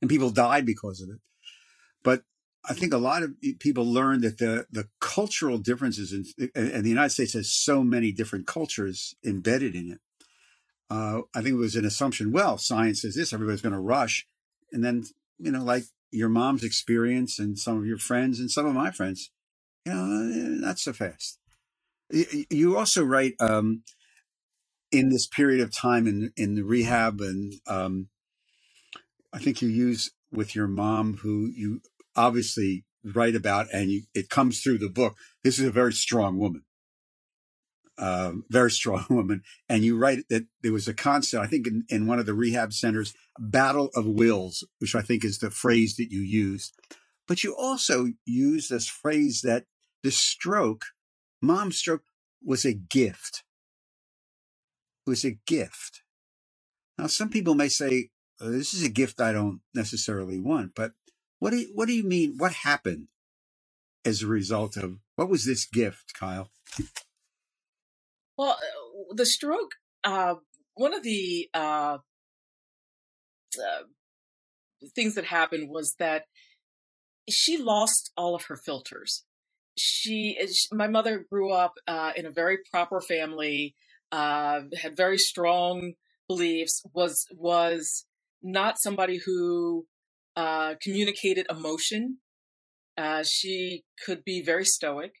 and 0.00 0.10
people 0.10 0.30
died 0.30 0.66
because 0.66 1.00
of 1.00 1.08
it. 1.10 1.20
But 2.02 2.22
I 2.64 2.74
think 2.74 2.92
a 2.92 2.98
lot 2.98 3.22
of 3.22 3.34
people 3.58 3.84
learned 3.84 4.22
that 4.22 4.38
the 4.38 4.66
the 4.70 4.88
cultural 5.00 5.58
differences 5.58 6.12
in 6.12 6.50
and 6.54 6.84
the 6.84 6.88
United 6.88 7.10
States 7.10 7.32
has 7.32 7.50
so 7.50 7.82
many 7.82 8.12
different 8.12 8.46
cultures 8.46 9.14
embedded 9.24 9.74
in 9.74 9.90
it. 9.92 9.98
Uh, 10.88 11.22
I 11.34 11.42
think 11.42 11.54
it 11.54 11.58
was 11.58 11.74
an 11.74 11.84
assumption. 11.84 12.32
Well, 12.32 12.58
science 12.58 13.02
says 13.02 13.14
this, 13.14 13.32
everybody's 13.32 13.62
going 13.62 13.74
to 13.74 13.80
rush, 13.80 14.26
and 14.70 14.84
then 14.84 15.04
you 15.38 15.50
know, 15.50 15.64
like 15.64 15.84
your 16.12 16.28
mom's 16.28 16.62
experience 16.62 17.38
and 17.38 17.58
some 17.58 17.78
of 17.78 17.86
your 17.86 17.98
friends 17.98 18.38
and 18.38 18.50
some 18.50 18.66
of 18.66 18.74
my 18.74 18.90
friends, 18.90 19.30
you 19.84 19.92
know, 19.92 20.06
not 20.66 20.78
so 20.78 20.92
fast. 20.92 21.38
You 22.10 22.76
also 22.76 23.02
write 23.02 23.34
um, 23.40 23.82
in 24.92 25.08
this 25.08 25.26
period 25.26 25.60
of 25.60 25.74
time 25.74 26.06
in 26.06 26.32
in 26.36 26.54
the 26.54 26.62
rehab 26.62 27.20
and 27.20 27.54
um, 27.66 28.08
I 29.32 29.38
think 29.38 29.62
you 29.62 29.68
use 29.68 30.12
with 30.30 30.54
your 30.54 30.66
mom, 30.66 31.18
who 31.18 31.50
you 31.54 31.80
obviously 32.16 32.84
write 33.04 33.34
about, 33.34 33.66
and 33.72 33.90
you, 33.90 34.02
it 34.14 34.28
comes 34.28 34.60
through 34.60 34.78
the 34.78 34.88
book. 34.88 35.16
This 35.42 35.58
is 35.58 35.66
a 35.66 35.72
very 35.72 35.92
strong 35.92 36.38
woman, 36.38 36.62
um, 37.98 38.44
very 38.50 38.70
strong 38.70 39.04
woman. 39.10 39.42
And 39.68 39.84
you 39.84 39.98
write 39.98 40.28
that 40.30 40.46
there 40.62 40.72
was 40.72 40.88
a 40.88 40.94
concept, 40.94 41.42
I 41.42 41.46
think, 41.46 41.66
in, 41.66 41.84
in 41.88 42.06
one 42.06 42.18
of 42.18 42.26
the 42.26 42.34
rehab 42.34 42.72
centers, 42.72 43.14
battle 43.38 43.90
of 43.94 44.06
wills, 44.06 44.66
which 44.78 44.94
I 44.94 45.02
think 45.02 45.24
is 45.24 45.38
the 45.38 45.50
phrase 45.50 45.96
that 45.96 46.10
you 46.10 46.20
used. 46.20 46.74
But 47.26 47.44
you 47.44 47.56
also 47.56 48.08
use 48.24 48.68
this 48.68 48.88
phrase 48.88 49.42
that 49.42 49.64
the 50.02 50.10
stroke, 50.10 50.86
mom's 51.40 51.78
stroke, 51.78 52.02
was 52.44 52.64
a 52.64 52.74
gift. 52.74 53.44
It 55.06 55.10
was 55.10 55.24
a 55.24 55.38
gift. 55.46 56.02
Now, 56.98 57.06
some 57.06 57.30
people 57.30 57.54
may 57.54 57.68
say, 57.68 58.10
uh, 58.40 58.50
this 58.50 58.74
is 58.74 58.84
a 58.84 58.90
gift 58.90 59.20
I 59.20 59.32
don't 59.32 59.60
necessarily 59.74 60.38
want, 60.38 60.72
but 60.74 60.92
what 61.42 61.50
do 61.50 61.56
you, 61.56 61.72
what 61.74 61.88
do 61.88 61.92
you 61.92 62.04
mean? 62.04 62.34
What 62.38 62.52
happened 62.52 63.08
as 64.04 64.22
a 64.22 64.28
result 64.28 64.76
of 64.76 64.98
what 65.16 65.28
was 65.28 65.44
this 65.44 65.66
gift, 65.66 66.14
Kyle? 66.16 66.52
Well, 68.38 68.50
uh, 68.50 69.14
the 69.16 69.26
stroke. 69.26 69.72
Uh, 70.04 70.36
one 70.74 70.94
of 70.94 71.02
the 71.02 71.48
uh, 71.52 71.98
uh, 73.58 73.82
things 74.94 75.16
that 75.16 75.24
happened 75.24 75.68
was 75.68 75.96
that 75.98 76.26
she 77.28 77.58
lost 77.58 78.12
all 78.16 78.36
of 78.36 78.44
her 78.44 78.56
filters. 78.56 79.24
She, 79.76 80.38
my 80.70 80.86
mother 80.86 81.26
grew 81.28 81.50
up 81.50 81.74
uh, 81.88 82.12
in 82.14 82.24
a 82.24 82.30
very 82.30 82.58
proper 82.70 83.00
family, 83.00 83.74
uh, 84.12 84.60
had 84.80 84.96
very 84.96 85.18
strong 85.18 85.94
beliefs, 86.28 86.84
was 86.94 87.26
was 87.36 88.04
not 88.44 88.78
somebody 88.78 89.18
who 89.26 89.86
uh, 90.36 90.74
communicated 90.80 91.46
emotion. 91.50 92.18
Uh, 92.96 93.22
she 93.24 93.84
could 94.04 94.24
be 94.24 94.42
very 94.42 94.64
stoic. 94.64 95.12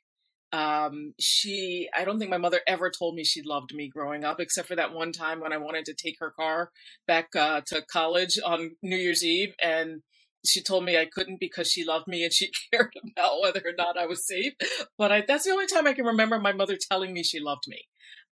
Um, 0.52 1.14
she, 1.18 1.88
I 1.96 2.04
don't 2.04 2.18
think 2.18 2.30
my 2.30 2.36
mother 2.36 2.60
ever 2.66 2.90
told 2.90 3.14
me 3.14 3.24
she 3.24 3.40
loved 3.42 3.74
me 3.74 3.88
growing 3.88 4.22
up, 4.22 4.38
except 4.38 4.68
for 4.68 4.76
that 4.76 4.92
one 4.92 5.12
time 5.12 5.40
when 5.40 5.52
I 5.52 5.56
wanted 5.56 5.86
to 5.86 5.94
take 5.94 6.16
her 6.20 6.30
car 6.30 6.70
back 7.06 7.34
uh, 7.34 7.62
to 7.68 7.82
college 7.90 8.38
on 8.44 8.72
New 8.82 8.96
Year's 8.96 9.24
Eve, 9.24 9.54
and 9.62 10.02
she 10.44 10.62
told 10.62 10.84
me 10.84 10.98
I 10.98 11.06
couldn't 11.06 11.40
because 11.40 11.70
she 11.70 11.84
loved 11.84 12.06
me 12.06 12.24
and 12.24 12.32
she 12.32 12.50
cared 12.72 12.92
about 13.16 13.40
whether 13.40 13.62
or 13.64 13.72
not 13.76 13.96
I 13.96 14.06
was 14.06 14.26
safe. 14.26 14.52
But 14.98 15.12
I, 15.12 15.22
that's 15.26 15.44
the 15.44 15.52
only 15.52 15.66
time 15.66 15.86
I 15.86 15.94
can 15.94 16.04
remember 16.04 16.38
my 16.38 16.52
mother 16.52 16.76
telling 16.90 17.14
me 17.14 17.22
she 17.22 17.40
loved 17.40 17.64
me. 17.66 17.84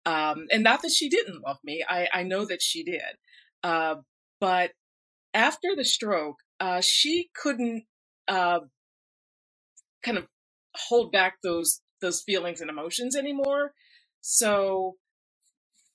Um, 0.06 0.46
and 0.52 0.64
not 0.64 0.84
that 0.84 0.92
she 0.92 1.10
didn't 1.10 1.42
love 1.46 1.58
me, 1.64 1.84
I, 1.88 2.08
I 2.14 2.24
know 2.24 2.46
that 2.46 2.62
she 2.62 2.84
did. 2.84 3.02
Uh, 3.64 3.96
but 4.40 4.72
after 5.34 5.76
the 5.76 5.84
stroke, 5.84 6.38
uh, 6.60 6.82
she 6.82 7.30
couldn't 7.36 7.84
uh, 8.28 8.60
kind 10.04 10.18
of 10.18 10.28
hold 10.76 11.12
back 11.12 11.38
those 11.44 11.82
those 12.02 12.22
feelings 12.22 12.62
and 12.62 12.70
emotions 12.70 13.15
anymore. 13.15 13.74
So, 14.22 14.96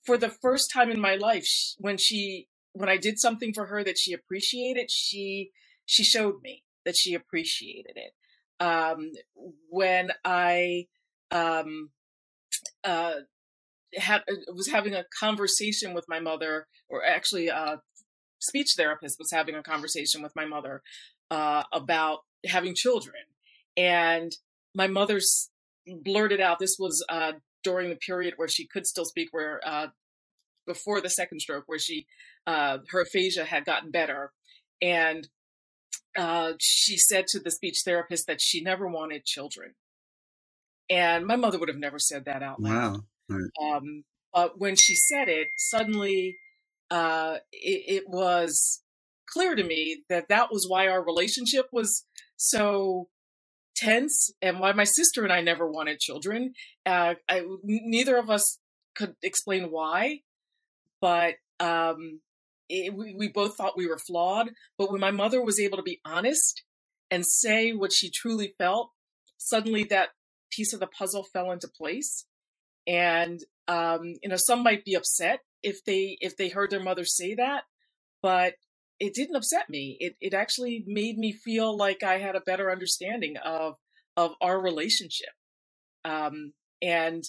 for 0.05 0.17
the 0.17 0.29
first 0.29 0.71
time 0.73 0.91
in 0.91 1.01
my 1.01 1.17
life, 1.17 1.49
when 1.79 1.97
she 1.97 2.49
when 2.73 2.89
I 2.89 2.97
did 2.97 3.19
something 3.19 3.53
for 3.53 3.67
her 3.67 3.83
that 3.85 3.99
she 3.99 4.13
appreciated, 4.13 4.91
she 4.91 5.51
she 5.87 6.05
showed 6.05 6.37
me 6.43 6.65
that 6.85 6.97
she 6.97 7.15
appreciated 7.15 7.97
it. 7.97 8.13
Um, 8.65 9.13
when 9.71 10.11
I 10.25 10.87
um, 11.31 11.91
uh, 12.85 13.15
had 13.97 14.23
was 14.55 14.69
having 14.69 14.95
a 14.95 15.05
conversation 15.19 15.95
with 15.95 16.05
my 16.09 16.21
mother, 16.21 16.67
or 16.89 17.05
actually 17.05 17.51
uh, 17.51 17.77
speech 18.41 18.75
therapist 18.77 19.19
was 19.19 19.31
having 19.31 19.55
a 19.55 19.63
conversation 19.63 20.23
with 20.23 20.35
my 20.35 20.45
mother 20.45 20.83
uh, 21.31 21.63
about 21.73 22.21
having 22.47 22.75
children. 22.75 23.23
And 23.77 24.33
my 24.75 24.87
mother's 24.89 25.51
blurted 25.87 26.41
out, 26.41 26.59
this 26.59 26.77
was 26.79 27.05
uh, 27.09 27.33
during 27.63 27.91
the 27.91 27.97
period 27.97 28.35
where 28.37 28.49
she 28.49 28.67
could 28.67 28.87
still 28.87 29.05
speak, 29.05 29.29
where 29.31 29.61
uh, 29.65 29.89
before 30.67 31.01
the 31.01 31.11
second 31.11 31.41
stroke, 31.41 31.65
where 31.67 31.79
she, 31.79 32.07
uh, 32.47 32.79
her 32.91 33.03
aphasia 33.03 33.45
had 33.45 33.65
gotten 33.65 33.91
better. 33.91 34.33
And 34.83 35.29
uh, 36.17 36.55
she 36.59 36.97
said 36.97 37.27
to 37.29 37.39
the 37.39 37.51
speech 37.51 37.83
therapist 37.85 38.27
that 38.27 38.41
she 38.41 38.63
never 38.63 38.89
wanted 38.89 39.25
children. 39.25 39.75
And 40.89 41.27
my 41.27 41.37
mother 41.37 41.59
would 41.59 41.69
have 41.69 41.79
never 41.79 41.99
said 41.99 42.25
that 42.25 42.43
out 42.43 42.61
loud. 42.61 42.93
Wow. 42.93 43.01
Right. 43.29 43.77
Um, 43.77 44.05
but 44.33 44.59
when 44.59 44.75
she 44.75 44.95
said 44.95 45.29
it, 45.29 45.49
suddenly 45.57 46.37
uh, 46.91 47.37
it, 47.53 48.03
it 48.03 48.09
was 48.09 48.83
clear 49.29 49.55
to 49.55 49.63
me 49.63 50.03
that 50.09 50.29
that 50.29 50.49
was 50.51 50.67
why 50.69 50.89
our 50.89 51.05
relationship 51.05 51.67
was 51.73 52.05
so 52.37 53.09
tense 53.77 54.31
and 54.43 54.61
why 54.61 54.73
my 54.73 54.85
sister 54.85 55.23
and 55.23 55.33
I 55.33 55.41
never 55.41 55.71
wanted 55.71 56.01
children. 56.01 56.53
Uh, 56.85 57.15
I, 57.29 57.43
neither 57.65 58.17
of 58.17 58.29
us 58.29 58.59
could 58.95 59.15
explain 59.23 59.71
why, 59.71 60.21
but 61.01 61.35
um, 61.61 62.21
it, 62.69 62.95
we, 62.95 63.15
we 63.15 63.29
both 63.29 63.57
thought 63.57 63.77
we 63.77 63.87
were 63.87 63.99
flawed. 63.99 64.51
But 64.77 64.91
when 64.91 65.01
my 65.01 65.11
mother 65.11 65.43
was 65.43 65.61
able 65.61 65.77
to 65.77 65.83
be 65.83 66.01
honest 66.05 66.63
and 67.11 67.25
say 67.27 67.73
what 67.73 67.93
she 67.93 68.11
truly 68.11 68.55
felt, 68.59 68.91
suddenly 69.39 69.85
that 69.85 70.11
piece 70.51 70.73
of 70.73 70.81
the 70.81 70.87
puzzle 70.87 71.25
fell 71.33 71.51
into 71.51 71.69
place. 71.69 72.27
And 72.87 73.41
um, 73.71 74.15
you 74.21 74.29
know, 74.29 74.37
some 74.37 74.65
might 74.65 74.85
be 74.85 74.95
upset 74.95 75.41
if 75.63 75.85
they 75.85 76.19
if 76.21 76.37
they 76.37 76.49
heard 76.49 76.71
their 76.71 76.83
mother 76.83 77.05
say 77.05 77.37
that, 77.37 77.63
but 78.21 78.55
it 78.99 79.15
didn't 79.15 79.37
upset 79.37 79.71
me. 79.71 79.97
It 80.01 80.17
it 80.21 80.35
actually 80.35 80.83
made 80.89 81.17
me 81.17 81.33
feel 81.33 81.77
like 81.77 82.03
I 82.03 82.19
had 82.19 82.35
a 82.35 82.41
better 82.41 82.71
understanding 82.71 83.37
of 83.37 83.77
of 84.17 84.33
our 84.41 84.61
relationship. 84.61 85.31
Um, 86.05 86.53
and 86.83 87.23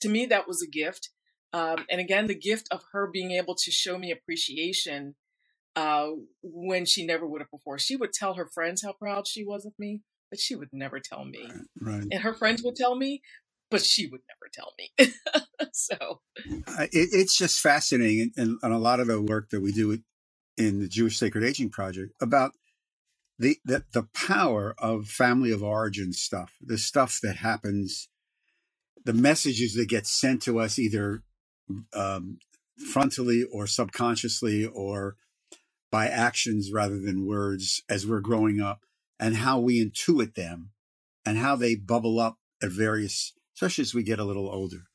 to 0.00 0.08
me, 0.08 0.24
that 0.26 0.48
was 0.48 0.62
a 0.62 0.70
gift. 0.70 1.10
Um, 1.52 1.84
and 1.90 2.00
again, 2.00 2.28
the 2.28 2.34
gift 2.34 2.68
of 2.70 2.80
her 2.92 3.10
being 3.12 3.32
able 3.32 3.54
to 3.54 3.70
show 3.70 3.98
me 3.98 4.10
appreciation 4.10 5.16
uh, 5.76 6.08
when 6.42 6.86
she 6.86 7.04
never 7.04 7.26
would 7.26 7.42
have 7.42 7.50
before. 7.50 7.78
She 7.78 7.94
would 7.96 8.14
tell 8.14 8.34
her 8.34 8.48
friends 8.54 8.82
how 8.82 8.94
proud 8.94 9.28
she 9.28 9.44
was 9.44 9.66
of 9.66 9.74
me, 9.78 10.00
but 10.30 10.40
she 10.40 10.54
would 10.54 10.70
never 10.72 10.98
tell 10.98 11.26
me. 11.26 11.46
Right. 11.78 12.06
And 12.10 12.22
her 12.22 12.32
friends 12.32 12.62
would 12.62 12.74
tell 12.74 12.96
me, 12.96 13.20
but 13.72 13.84
she 13.84 14.06
would 14.06 14.20
never 14.28 14.50
tell 14.52 14.74
me. 14.78 14.92
so 15.72 16.20
it, 16.78 17.08
it's 17.12 17.36
just 17.36 17.58
fascinating, 17.60 18.30
and, 18.36 18.58
and, 18.62 18.72
a 18.72 18.78
lot 18.78 19.00
of 19.00 19.08
the 19.08 19.20
work 19.20 19.50
that 19.50 19.60
we 19.60 19.72
do 19.72 19.98
in 20.56 20.78
the 20.78 20.88
Jewish 20.88 21.18
Sacred 21.18 21.42
Aging 21.42 21.70
Project 21.70 22.12
about 22.20 22.52
the, 23.38 23.56
the 23.64 23.82
the 23.92 24.06
power 24.14 24.74
of 24.78 25.06
family 25.06 25.50
of 25.50 25.62
origin 25.62 26.12
stuff, 26.12 26.52
the 26.60 26.78
stuff 26.78 27.18
that 27.22 27.36
happens, 27.36 28.08
the 29.04 29.14
messages 29.14 29.74
that 29.74 29.88
get 29.88 30.06
sent 30.06 30.42
to 30.42 30.60
us 30.60 30.78
either 30.78 31.22
um, 31.94 32.38
frontally 32.94 33.42
or 33.50 33.66
subconsciously 33.66 34.66
or 34.66 35.16
by 35.90 36.08
actions 36.08 36.70
rather 36.72 36.98
than 37.00 37.26
words 37.26 37.82
as 37.88 38.06
we're 38.06 38.20
growing 38.20 38.60
up, 38.60 38.80
and 39.18 39.36
how 39.36 39.58
we 39.58 39.84
intuit 39.84 40.34
them, 40.34 40.70
and 41.24 41.38
how 41.38 41.56
they 41.56 41.74
bubble 41.74 42.20
up 42.20 42.36
at 42.62 42.70
various, 42.70 43.32
especially 43.62 43.82
as 43.82 43.94
we 43.94 44.02
get 44.02 44.18
a 44.18 44.24
little 44.24 44.48
older, 44.48 44.88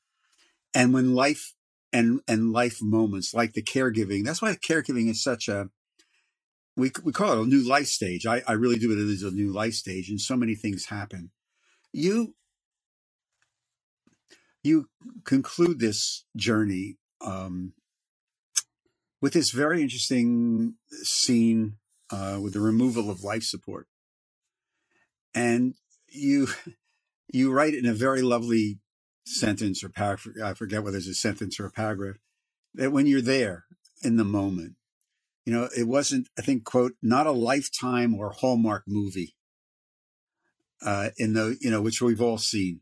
and 0.74 0.94
when 0.94 1.14
life 1.14 1.54
and 1.94 2.20
and 2.28 2.52
life 2.52 2.78
moments 2.82 3.34
like 3.34 3.54
the 3.54 3.64
caregiving. 3.64 4.26
That's 4.26 4.42
why 4.42 4.54
caregiving 4.56 5.10
is 5.10 5.24
such 5.24 5.48
a 5.48 5.70
we 6.76 6.92
we 7.04 7.14
call 7.14 7.34
it 7.34 7.46
a 7.46 7.46
new 7.46 7.68
life 7.68 7.88
stage. 7.88 8.26
I, 8.26 8.42
I 8.46 8.54
really 8.54 8.78
do 8.78 8.92
it 8.92 9.12
as 9.12 9.24
a 9.24 9.32
new 9.32 9.52
life 9.52 9.74
stage, 9.74 10.10
and 10.10 10.20
so 10.20 10.36
many 10.36 10.54
things 10.54 10.86
happen. 10.86 11.32
You 11.94 12.36
you 14.64 14.90
conclude 15.24 15.80
this 15.80 16.26
journey 16.36 16.98
um, 17.22 17.74
with 19.22 19.34
this 19.34 19.52
very 19.52 19.82
interesting 19.82 20.76
scene 21.04 21.78
uh, 22.12 22.40
with 22.42 22.54
the 22.54 22.60
removal 22.60 23.10
of 23.10 23.24
life 23.24 23.44
support, 23.44 23.88
and 25.34 25.76
you 26.10 26.50
you 27.30 27.52
write 27.52 27.74
in 27.74 27.86
a 27.86 27.94
very 27.94 28.22
lovely 28.22 28.80
sentence 29.26 29.84
or 29.84 29.90
paragraph. 29.90 30.36
I 30.44 30.54
forget 30.54 30.84
whether 30.84 30.98
it's 30.98 31.08
a 31.08 31.14
sentence 31.14 31.60
or 31.60 31.66
a 31.66 31.72
paragraph. 31.72 32.16
That 32.74 32.92
when 32.92 33.08
you're 33.08 33.22
there 33.22 33.66
in 34.04 34.18
the 34.18 34.24
moment, 34.24 34.76
you 35.46 35.54
know, 35.54 35.70
it 35.78 35.88
wasn't. 35.88 36.30
I 36.38 36.42
think 36.42 36.64
quote 36.64 36.94
not 37.02 37.28
a 37.28 37.32
lifetime 37.32 38.14
or 38.14 38.32
Hallmark 38.32 38.84
movie. 38.88 39.36
Uh, 40.86 41.10
in 41.18 41.34
the 41.34 41.58
you 41.60 41.72
know 41.72 41.82
which 41.82 42.02
we've 42.02 42.22
all 42.22 42.38
seen. 42.38 42.82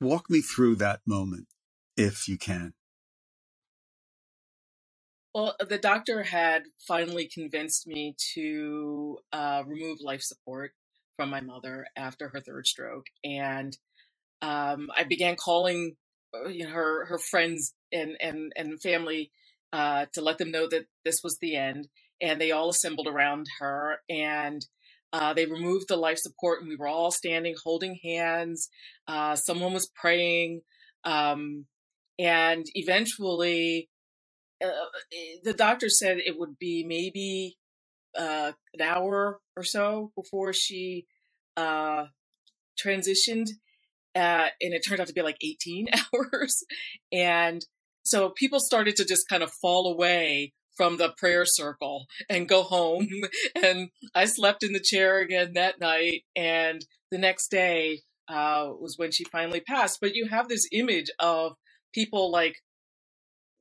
Walk 0.00 0.30
me 0.30 0.40
through 0.40 0.76
that 0.76 1.00
moment, 1.06 1.48
if 1.96 2.28
you 2.28 2.38
can. 2.38 2.74
Well, 5.34 5.56
the 5.68 5.78
doctor 5.78 6.22
had 6.22 6.64
finally 6.86 7.26
convinced 7.26 7.86
me 7.86 8.14
to 8.34 9.18
uh, 9.32 9.64
remove 9.66 9.98
life 10.00 10.22
support 10.22 10.72
from 11.18 11.30
my 11.30 11.40
mother 11.40 11.86
after 11.96 12.28
her 12.28 12.40
third 12.40 12.66
stroke, 12.66 13.06
and 13.24 13.76
um, 14.40 14.88
I 14.96 15.02
began 15.02 15.34
calling 15.36 15.96
uh, 16.32 16.48
you 16.48 16.64
know, 16.64 16.70
her 16.70 17.06
her 17.06 17.18
friends 17.18 17.74
and 17.92 18.16
and 18.20 18.52
and 18.56 18.80
family 18.80 19.32
uh, 19.72 20.06
to 20.14 20.22
let 20.22 20.38
them 20.38 20.52
know 20.52 20.68
that 20.68 20.86
this 21.04 21.20
was 21.24 21.36
the 21.40 21.56
end. 21.56 21.88
And 22.20 22.40
they 22.40 22.50
all 22.50 22.70
assembled 22.70 23.06
around 23.06 23.46
her, 23.60 23.98
and 24.08 24.64
uh, 25.12 25.34
they 25.34 25.46
removed 25.46 25.86
the 25.88 25.96
life 25.96 26.18
support, 26.18 26.60
and 26.60 26.68
we 26.68 26.76
were 26.76 26.88
all 26.88 27.10
standing 27.10 27.54
holding 27.64 27.98
hands. 28.02 28.68
Uh, 29.06 29.36
someone 29.36 29.72
was 29.72 29.88
praying, 29.94 30.62
um, 31.04 31.66
and 32.18 32.66
eventually, 32.74 33.88
uh, 34.64 34.70
the 35.44 35.54
doctor 35.54 35.88
said 35.88 36.18
it 36.18 36.38
would 36.38 36.58
be 36.58 36.84
maybe 36.84 37.56
uh, 38.18 38.52
an 38.74 38.80
hour 38.82 39.40
or 39.58 39.64
so 39.64 40.12
before 40.14 40.52
she 40.52 41.06
uh, 41.56 42.04
transitioned. 42.82 43.50
Uh, 44.14 44.48
and 44.60 44.72
it 44.72 44.82
turned 44.86 45.00
out 45.00 45.08
to 45.08 45.12
be 45.12 45.22
like 45.22 45.38
18 45.42 45.88
hours. 46.14 46.64
And 47.12 47.64
so 48.04 48.30
people 48.30 48.60
started 48.60 48.96
to 48.96 49.04
just 49.04 49.28
kind 49.28 49.42
of 49.42 49.50
fall 49.52 49.92
away 49.92 50.52
from 50.76 50.96
the 50.96 51.12
prayer 51.18 51.44
circle 51.44 52.06
and 52.30 52.48
go 52.48 52.62
home. 52.62 53.08
And 53.62 53.90
I 54.14 54.26
slept 54.26 54.62
in 54.62 54.72
the 54.72 54.80
chair 54.80 55.18
again 55.18 55.52
that 55.54 55.80
night. 55.80 56.22
And 56.36 56.84
the 57.10 57.18
next 57.18 57.50
day 57.50 58.00
uh, 58.28 58.68
was 58.80 58.94
when 58.96 59.10
she 59.10 59.24
finally 59.24 59.60
passed. 59.60 59.98
But 60.00 60.14
you 60.14 60.28
have 60.28 60.48
this 60.48 60.68
image 60.72 61.10
of 61.18 61.54
people 61.92 62.30
like 62.30 62.56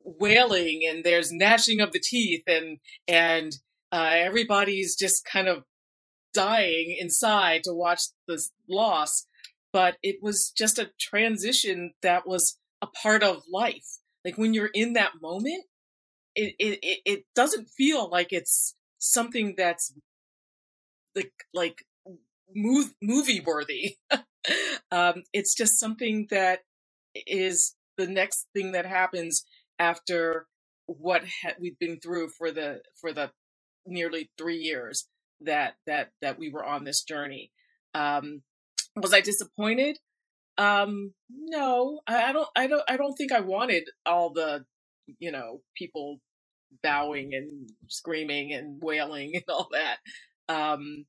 wailing 0.03 0.81
and 0.87 1.03
there's 1.03 1.31
gnashing 1.31 1.81
of 1.81 1.91
the 1.91 1.99
teeth 1.99 2.43
and, 2.47 2.77
and 3.07 3.53
uh, 3.91 4.11
everybody's 4.13 4.95
just 4.95 5.25
kind 5.25 5.47
of 5.47 5.63
dying 6.33 6.95
inside 6.99 7.63
to 7.63 7.73
watch 7.73 8.03
this 8.27 8.51
loss. 8.69 9.27
But 9.73 9.97
it 10.01 10.17
was 10.21 10.51
just 10.55 10.79
a 10.79 10.91
transition 10.99 11.93
that 12.01 12.27
was 12.27 12.57
a 12.81 12.87
part 12.87 13.23
of 13.23 13.43
life. 13.51 13.99
Like 14.23 14.37
when 14.37 14.53
you're 14.53 14.71
in 14.73 14.93
that 14.93 15.21
moment, 15.21 15.65
it 16.35 16.55
it 16.59 16.99
it 17.05 17.23
doesn't 17.35 17.69
feel 17.69 18.09
like 18.09 18.31
it's 18.31 18.75
something 18.99 19.55
that's 19.57 19.93
like 21.15 21.31
like 21.53 21.85
move, 22.55 22.93
movie 23.01 23.41
worthy. 23.41 23.97
um, 24.91 25.23
it's 25.33 25.55
just 25.55 25.79
something 25.79 26.27
that 26.29 26.59
is 27.15 27.75
the 27.97 28.07
next 28.07 28.47
thing 28.53 28.71
that 28.71 28.85
happens 28.85 29.43
after 29.79 30.47
what 30.85 31.23
ha- 31.41 31.55
we've 31.59 31.79
been 31.79 31.99
through 31.99 32.29
for 32.29 32.51
the 32.51 32.81
for 32.99 33.11
the 33.11 33.31
nearly 33.85 34.29
three 34.37 34.57
years 34.57 35.07
that 35.41 35.75
that 35.85 36.11
that 36.21 36.39
we 36.39 36.49
were 36.49 36.65
on 36.65 36.83
this 36.83 37.03
journey. 37.03 37.51
Um, 37.93 38.41
was 38.95 39.13
I 39.13 39.21
disappointed? 39.21 39.97
Um, 40.57 41.13
no, 41.29 42.01
I, 42.07 42.29
I 42.29 42.33
don't. 42.33 42.49
I 42.55 42.67
don't. 42.67 42.83
I 42.87 42.97
don't 42.97 43.15
think 43.15 43.31
I 43.31 43.41
wanted 43.41 43.83
all 44.05 44.31
the, 44.33 44.65
you 45.19 45.31
know, 45.31 45.61
people 45.75 46.19
bowing 46.83 47.33
and 47.33 47.69
screaming 47.87 48.53
and 48.53 48.81
wailing 48.81 49.31
and 49.35 49.43
all 49.49 49.69
that. 49.71 49.97
Um, 50.53 51.05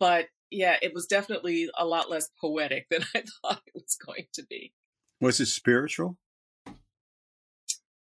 but 0.00 0.26
yeah, 0.50 0.76
it 0.82 0.92
was 0.94 1.06
definitely 1.06 1.68
a 1.78 1.84
lot 1.84 2.10
less 2.10 2.28
poetic 2.40 2.86
than 2.90 3.02
I 3.14 3.22
thought 3.42 3.62
it 3.66 3.74
was 3.74 3.96
going 4.04 4.26
to 4.34 4.44
be. 4.48 4.72
Was 5.20 5.40
it 5.40 5.46
spiritual? 5.46 6.16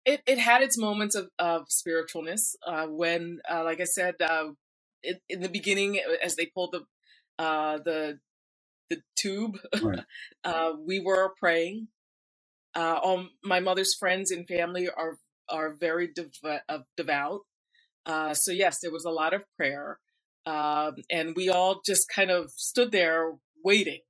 It 0.04 0.22
it 0.26 0.38
had 0.38 0.62
its 0.62 0.78
moments 0.78 1.14
of 1.14 1.28
of 1.38 1.68
spiritualness. 1.68 2.56
Uh, 2.66 2.86
when, 2.86 3.38
uh, 3.48 3.62
like 3.64 3.80
I 3.80 3.84
said, 3.84 4.14
uh, 4.20 4.48
in, 5.02 5.16
in 5.28 5.40
the 5.40 5.48
beginning, 5.48 6.00
as 6.22 6.36
they 6.36 6.46
pulled 6.46 6.72
the 6.72 7.42
uh, 7.42 7.78
the 7.84 8.18
the 8.90 9.00
tube. 9.16 9.58
Right. 9.80 10.00
uh, 10.44 10.72
we 10.86 11.00
were 11.00 11.32
praying. 11.38 11.88
Uh, 12.74 12.98
all 13.02 13.26
my 13.42 13.60
mother's 13.60 13.94
friends 13.94 14.30
and 14.30 14.46
family 14.46 14.88
are 14.88 15.18
are 15.48 15.74
very 15.74 16.08
dev- 16.08 16.60
uh, 16.68 16.78
devout. 16.96 17.40
Uh, 18.06 18.34
so 18.34 18.52
yes, 18.52 18.78
there 18.80 18.92
was 18.92 19.04
a 19.04 19.10
lot 19.10 19.34
of 19.34 19.44
prayer, 19.56 19.98
um, 20.46 20.94
and 21.10 21.34
we 21.36 21.48
all 21.48 21.80
just 21.84 22.06
kind 22.14 22.30
of 22.30 22.50
stood 22.56 22.92
there 22.92 23.32
waiting. 23.64 24.00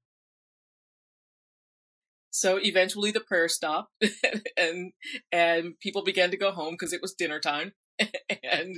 So 2.31 2.59
eventually, 2.63 3.11
the 3.11 3.21
prayer 3.21 3.49
stopped, 3.49 3.93
and 4.57 4.93
and 5.33 5.79
people 5.81 6.05
began 6.05 6.31
to 6.31 6.37
go 6.37 6.53
home 6.53 6.75
because 6.75 6.93
it 6.93 7.03
was 7.03 7.15
dinner 7.15 7.41
time. 7.41 7.73
and 8.43 8.77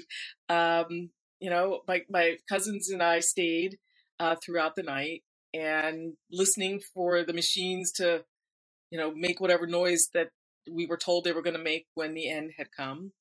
um, 0.49 1.11
you 1.43 1.51
know, 1.51 1.81
my 1.89 2.03
my 2.09 2.37
cousins 2.49 2.89
and 2.89 3.03
I 3.03 3.21
stayed 3.21 3.79
uh, 4.21 4.37
throughout 4.43 4.77
the 4.77 4.85
night, 4.85 5.23
and 5.53 6.15
listening 6.31 6.81
for 6.95 7.25
the 7.25 7.33
machines 7.33 7.91
to, 7.93 8.25
you 8.91 8.99
know, 8.99 9.13
make 9.15 9.41
whatever 9.41 9.67
noise 9.67 10.09
that 10.15 10.29
we 10.71 10.87
were 10.87 10.97
told 10.97 11.25
they 11.25 11.33
were 11.33 11.43
going 11.43 11.57
to 11.57 11.63
make 11.63 11.87
when 11.95 12.15
the 12.15 12.31
end 12.31 12.53
had 12.57 12.69
come. 12.75 13.13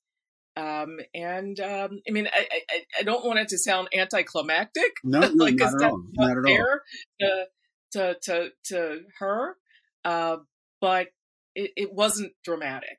Um, 0.55 0.99
and 1.15 1.59
um, 1.59 1.99
I 2.07 2.11
mean, 2.11 2.27
I, 2.31 2.47
I, 2.51 2.79
I, 2.99 3.03
don't 3.03 3.25
want 3.25 3.39
it 3.39 3.47
to 3.49 3.57
sound 3.57 3.87
anticlimactic. 3.97 4.91
No, 5.03 5.19
no 5.33 5.45
like, 5.45 5.55
not, 5.55 5.73
at 5.73 5.89
all. 5.89 6.03
not 6.13 6.37
at 6.37 6.51
all. 6.51 6.79
To, 7.21 7.45
to, 7.93 8.15
to, 8.23 8.49
to 8.65 8.99
her, 9.19 9.55
uh, 10.03 10.37
but 10.81 11.07
it, 11.55 11.71
it 11.77 11.93
wasn't 11.93 12.33
dramatic. 12.43 12.97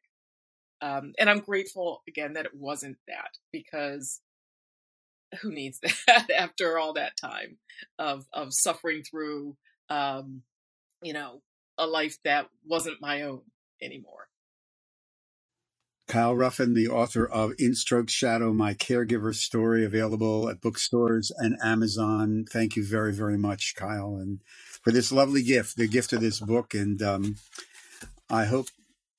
Um, 0.80 1.12
and 1.18 1.28
I'm 1.28 1.40
grateful 1.40 2.02
again 2.08 2.32
that 2.32 2.46
it 2.46 2.54
wasn't 2.54 2.96
that 3.06 3.30
because 3.52 4.20
who 5.40 5.52
needs 5.52 5.80
that 6.06 6.30
after 6.30 6.78
all 6.78 6.94
that 6.94 7.16
time 7.16 7.58
of 7.98 8.26
of 8.32 8.48
suffering 8.50 9.02
through 9.02 9.56
um, 9.88 10.42
you 11.02 11.12
know 11.12 11.40
a 11.78 11.86
life 11.86 12.16
that 12.24 12.48
wasn't 12.66 13.00
my 13.00 13.22
own 13.22 13.42
anymore. 13.80 14.28
Kyle 16.08 16.34
Ruffin, 16.34 16.74
the 16.74 16.88
author 16.88 17.24
of 17.24 17.52
In 17.58 17.74
Stroke 17.74 18.10
Shadow, 18.10 18.52
My 18.52 18.74
Caregiver 18.74 19.34
Story, 19.34 19.84
available 19.84 20.48
at 20.50 20.60
bookstores 20.60 21.32
and 21.38 21.56
Amazon. 21.62 22.44
Thank 22.50 22.76
you 22.76 22.84
very, 22.84 23.14
very 23.14 23.38
much, 23.38 23.74
Kyle, 23.76 24.16
and 24.16 24.40
for 24.82 24.90
this 24.90 25.10
lovely 25.10 25.42
gift, 25.42 25.76
the 25.76 25.88
gift 25.88 26.12
of 26.12 26.20
this 26.20 26.38
book. 26.40 26.74
And 26.74 27.00
um, 27.00 27.36
I 28.28 28.44
hope 28.44 28.66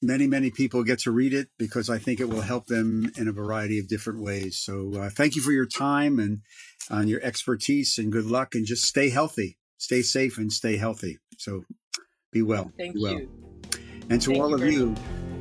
many, 0.04 0.28
many 0.28 0.52
people 0.52 0.84
get 0.84 1.00
to 1.00 1.12
read 1.12 1.34
it 1.34 1.48
because 1.58 1.90
I 1.90 1.98
think 1.98 2.20
it 2.20 2.30
will 2.30 2.42
help 2.42 2.68
them 2.68 3.12
in 3.18 3.28
a 3.28 3.32
variety 3.32 3.80
of 3.80 3.88
different 3.88 4.22
ways. 4.22 4.58
So 4.58 4.92
uh, 4.96 5.10
thank 5.10 5.36
you 5.36 5.42
for 5.42 5.52
your 5.52 5.66
time 5.66 6.20
and 6.20 6.42
on 6.90 7.08
your 7.08 7.22
expertise 7.24 7.98
and 7.98 8.12
good 8.12 8.26
luck 8.26 8.54
and 8.54 8.66
just 8.66 8.84
stay 8.84 9.10
healthy, 9.10 9.58
stay 9.78 10.02
safe 10.02 10.38
and 10.38 10.52
stay 10.52 10.78
healthy. 10.78 11.20
So 11.38 11.64
be 12.32 12.42
well. 12.42 12.72
Thank 12.78 12.96
be 12.96 13.02
well. 13.02 13.14
you. 13.14 13.30
And 14.10 14.22
to 14.22 14.32
thank 14.32 14.44
all 14.44 14.50
you 14.50 14.56
of 14.56 14.66
you, 14.66 14.96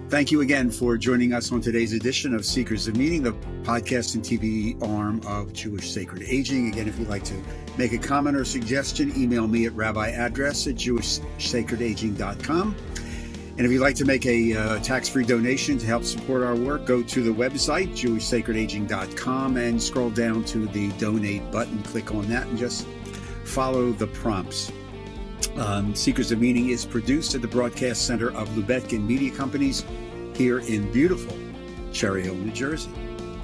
thank 0.09 0.31
you 0.31 0.41
again 0.41 0.71
for 0.71 0.97
joining 0.97 1.33
us 1.33 1.51
on 1.51 1.61
today's 1.61 1.93
edition 1.93 2.35
of 2.35 2.45
Seekers 2.45 2.87
of 2.87 2.97
Meaning, 2.97 3.25
the 3.25 3.33
podcast 3.65 4.15
and 4.15 4.25
TV 4.25 4.81
arm 4.89 5.21
of 5.27 5.53
Jewish 5.53 5.91
Sacred 5.91 6.23
Aging. 6.23 6.69
Again, 6.69 6.87
if 6.87 6.99
you'd 6.99 7.09
like 7.09 7.25
to 7.25 7.43
make 7.77 7.93
a 7.93 7.99
comment 7.99 8.37
or 8.37 8.45
suggestion, 8.45 9.13
email 9.17 9.49
me 9.49 9.67
at 9.67 9.73
rabbiaddress 9.73 10.71
at 10.71 10.77
jewishsacredaging.com. 10.77 12.77
And 13.59 13.67
if 13.67 13.71
you'd 13.71 13.83
like 13.83 13.97
to 13.97 14.07
make 14.07 14.25
a 14.25 14.57
uh, 14.57 14.79
tax 14.79 15.09
free 15.09 15.25
donation 15.25 15.77
to 15.77 15.87
help 15.87 16.05
support 16.05 16.43
our 16.43 16.57
work, 16.57 16.87
go 16.87 17.03
to 17.03 17.23
the 17.23 17.31
website, 17.31 17.91
jewishsacredaging.com, 17.91 19.57
and 19.59 19.83
scroll 19.83 20.09
down 20.09 20.43
to 20.45 20.67
the 20.69 20.91
donate 20.93 21.51
button. 21.51 21.83
Click 21.83 22.15
on 22.15 22.27
that 22.29 22.47
and 22.47 22.57
just 22.57 22.87
follow 23.45 23.93
the 23.93 24.07
prompts. 24.07 24.73
Um, 25.57 25.95
Seekers 25.95 26.33
of 26.33 26.41
Meaning 26.41 26.71
is 26.71 26.87
produced 26.87 27.35
at 27.35 27.43
the 27.43 27.49
Broadcast 27.49 28.07
Center 28.07 28.31
of 28.33 28.49
Lubetkin 28.51 29.07
Media 29.07 29.31
Companies 29.31 29.85
here 30.35 30.61
in 30.61 30.91
beautiful 30.91 31.37
Cherry 31.93 32.23
Hill, 32.23 32.37
New 32.37 32.53
Jersey. 32.53 32.91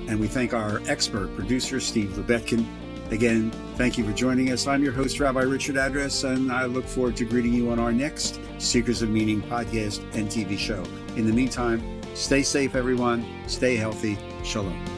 And 0.09 0.19
we 0.19 0.27
thank 0.27 0.55
our 0.55 0.81
expert 0.87 1.35
producer, 1.37 1.81
Steve 1.81 2.11
Lubetkin. 2.11 2.65
Again, 3.11 3.51
thank 3.77 3.97
you 3.97 4.05
for 4.05 4.13
joining 4.13 4.53
us. 4.53 4.67
I'm 4.67 4.83
your 4.83 4.93
host, 4.93 5.19
Rabbi 5.19 5.41
Richard 5.41 5.79
Address, 5.79 6.25
and 6.25 6.53
I 6.53 6.67
look 6.67 6.85
forward 6.85 7.17
to 7.17 7.25
greeting 7.25 7.55
you 7.55 7.71
on 7.71 7.79
our 7.79 7.93
next 7.93 8.39
Seekers 8.59 9.01
of 9.01 9.09
Meaning 9.09 9.41
podcast 9.43 10.03
and 10.15 10.29
TV 10.29 10.59
show. 10.59 10.85
In 11.17 11.27
the 11.27 11.33
meantime, 11.33 11.81
stay 12.15 12.43
safe, 12.43 12.75
everyone. 12.75 13.25
Stay 13.47 13.77
healthy. 13.77 14.19
Shalom. 14.45 14.98